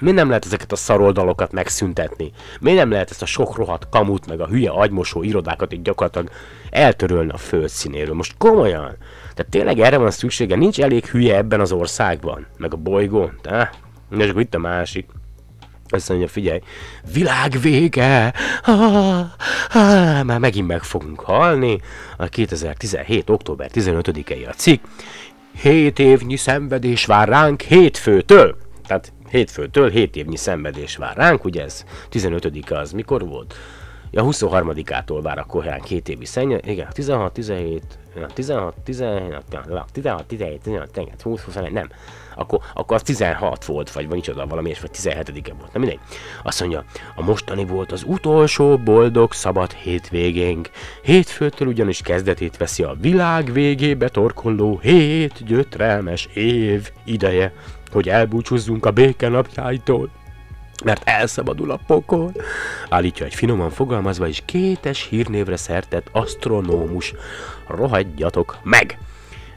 [0.00, 2.32] mi nem lehet ezeket a szaroldalokat megszüntetni?
[2.60, 6.30] Mi nem lehet ezt a sok rohadt kamut, meg a hülye agymosó irodákat így gyakorlatilag
[6.70, 8.14] eltörölni a földszínéről?
[8.14, 8.96] Most komolyan?
[9.34, 10.56] Tehát tényleg erre van szüksége?
[10.56, 12.46] Nincs elég hülye ebben az országban?
[12.56, 13.38] Meg a bolygón?
[13.42, 13.70] Te?
[14.18, 15.06] És akkor itt a másik.
[15.90, 16.60] Azt mondja, figyelj,
[17.12, 19.18] világ vége, ah,
[19.74, 21.80] ah, már megint meg fogunk halni.
[22.16, 23.30] A 2017.
[23.30, 24.84] október 15-i a cikk.
[25.62, 28.56] Hét évnyi szenvedés vár ránk hétfőtől.
[28.86, 33.54] Tehát hétfőtől 7 évnyi szenvedés vár ránk, ugye ez 15-e az mikor volt?
[34.10, 37.82] Ja, 23-ától vár akkor ránk 7 évi szenny, igen, 16, 17,
[38.34, 39.44] 16, 17,
[39.92, 41.88] 16, 17, 18, 20, 21, nem.
[42.38, 45.72] Akkor, akkor az 16 volt, vagy micsoda, valami, és vagy 17-e volt.
[45.72, 45.98] Na mindegy.
[46.42, 46.84] Azt mondja,
[47.14, 50.70] a mostani volt az utolsó boldog szabad hétvégénk.
[51.02, 57.52] Hétfőtől ugyanis kezdetét veszi a világ végébe torkolló hét gyötrelmes év ideje
[57.92, 60.08] hogy elbúcsúzzunk a béke napjáitól,
[60.84, 62.32] mert elszabadul a pokol,
[62.88, 67.14] állítja egy finoman fogalmazva is kétes hírnévre szertett asztronómus.
[67.66, 68.98] Rohadjatok meg!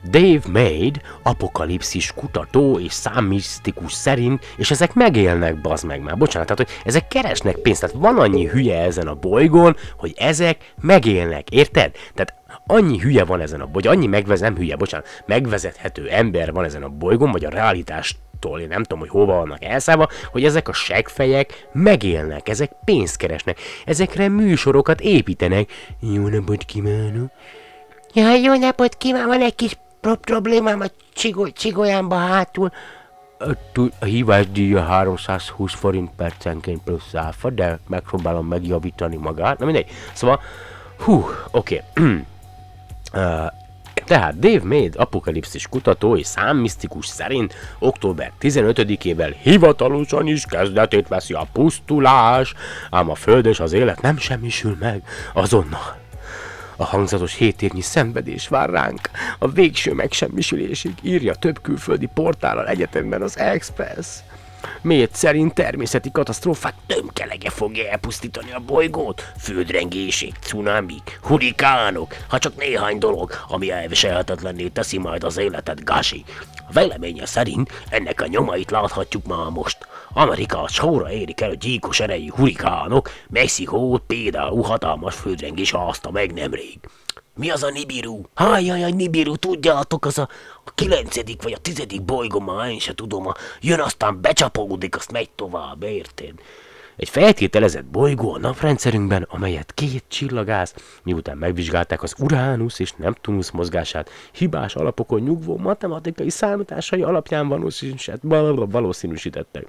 [0.10, 6.68] Dave Maid, apokalipszis kutató és számmisztikus szerint, és ezek megélnek, bazd meg már, bocsánat, tehát
[6.68, 11.92] hogy ezek keresnek pénzt, tehát van annyi hülye ezen a bolygón, hogy ezek megélnek, érted?
[12.14, 12.34] Tehát
[12.68, 16.84] annyi hülye van ezen a, vagy annyi megvezet, nem hülye, bocsánat, megvezethető ember van ezen
[16.84, 20.74] a bolygón, vagy a realitástól, én nem tudom, hogy hova vannak elszállva, hogy ezek a
[20.74, 25.72] segfejek megélnek, ezek pénzt keresnek, ezekre műsorokat építenek.
[26.00, 27.32] Jó napot kívánok!
[28.14, 32.72] Ja, jó napot kívánok, van egy kis problémám a csigoly, csigolyámba hátul.
[34.00, 39.60] A hívásdíja 320 forint percenként plusz áfa, de megpróbálom megjavítani magát.
[39.60, 39.90] Na mindegy.
[40.14, 40.42] Szóval,
[40.98, 41.82] hú, oké.
[43.14, 44.06] Okay.
[44.06, 51.48] Tehát Dave Maid, apokalipszis kutató és számmisztikus szerint október 15-ével hivatalosan is kezdetét veszi a
[51.54, 52.54] pusztulás,
[52.90, 56.01] ám a föld és az élet nem semmisül meg azonnal.
[56.82, 59.10] A hangzatos hét évnyi szenvedés vár ránk,
[59.40, 64.08] a végső megsemmisülésig írja több külföldi portálal egyetemben az Express.
[64.82, 69.32] Miért szerint természeti katasztrófák tömkelege fogja elpusztítani a bolygót?
[69.40, 76.24] Földrengések, cunamik, hurikánok, ha csak néhány dolog, ami elviselhetetlenné teszi majd az életet, Gashi.
[76.68, 79.88] A véleménye szerint ennek a nyomait láthatjuk már most.
[80.14, 86.80] Amerika sorra érik el a gyíkos erejű hurikánok, Mexikót például hatalmas földrengés házta meg nemrég.
[87.36, 88.22] Mi az a Nibiru?
[88.34, 90.30] Hajjaj, Nibiru, tudjátok, az a,
[90.66, 95.12] a kilencedik vagy a tizedik bolygó, ma én se tudom, a, jön aztán becsapódik, azt
[95.12, 96.34] megy tovább, érted?
[96.96, 104.10] Egy feltételezett bolygó a naprendszerünkben, amelyet két csillagász, miután megvizsgálták az Uránusz és Neptunusz mozgását,
[104.32, 107.48] hibás alapokon nyugvó matematikai számításai alapján
[108.72, 109.68] valószínűsítettek.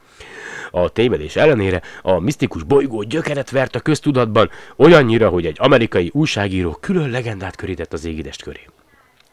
[0.71, 6.77] A tévedés ellenére a misztikus bolygó gyökeret vert a köztudatban, olyannyira, hogy egy amerikai újságíró
[6.81, 8.61] külön legendát körített az égidest köré.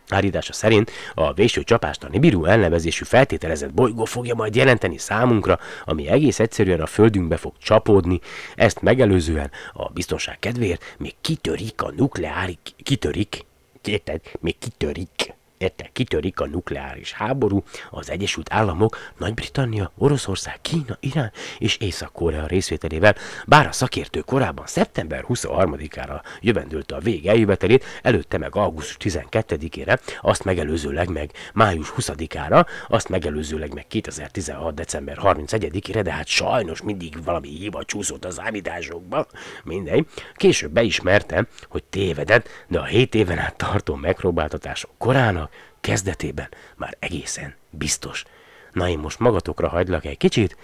[0.10, 6.08] Állítása szerint a véső csapást a Nibiru elnevezésű feltételezett bolygó fogja majd jelenteni számunkra, ami
[6.08, 8.20] egész egyszerűen a földünkbe fog csapódni,
[8.56, 13.46] ezt megelőzően a biztonság kedvéért még kitörik a nukleáris, kitörik,
[13.84, 21.32] érted, még kitörik Érte, kitörik a nukleáris háború, az Egyesült Államok, Nagy-Britannia, Oroszország, Kína, Irán
[21.58, 28.56] és Észak-Korea részvételével, bár a szakértő korábban szeptember 23-ára jövendőlte a vég eljövetelét, előtte meg
[28.56, 34.74] augusztus 12-ére, azt megelőzőleg meg május 20-ára, azt megelőzőleg meg 2016.
[34.74, 39.28] december 31-ére, de hát sajnos mindig valami hiba csúszott az állításokba,
[39.64, 40.08] mindegy.
[40.36, 45.48] Később beismerte, hogy tévedett, de a 7 éven át tartó megpróbáltatások korának
[45.82, 48.24] kezdetében már egészen biztos.
[48.72, 50.58] Na én most magatokra hagylak egy kicsit.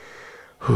[0.57, 0.74] Hú.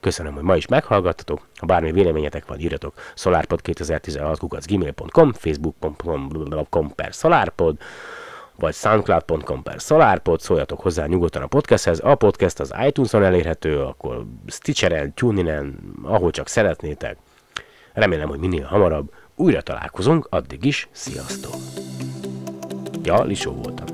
[0.00, 1.46] Köszönöm, hogy ma is meghallgattatok.
[1.54, 7.76] Ha bármi véleményetek van, írjatok solarpod2016 gmail.com, facebook.com per solarpod,
[8.56, 12.00] vagy soundcloud.com per solarpod, szóljatok hozzá nyugodtan a podcasthez.
[12.02, 17.16] A podcast az iTunes-on elérhető, akkor Stitcheren, TuneIn-en, ahol csak szeretnétek.
[17.92, 21.89] Remélem, hogy minél hamarabb újra találkozunk, addig is, sziasztok!
[23.04, 23.89] Ja, Lisó voltam.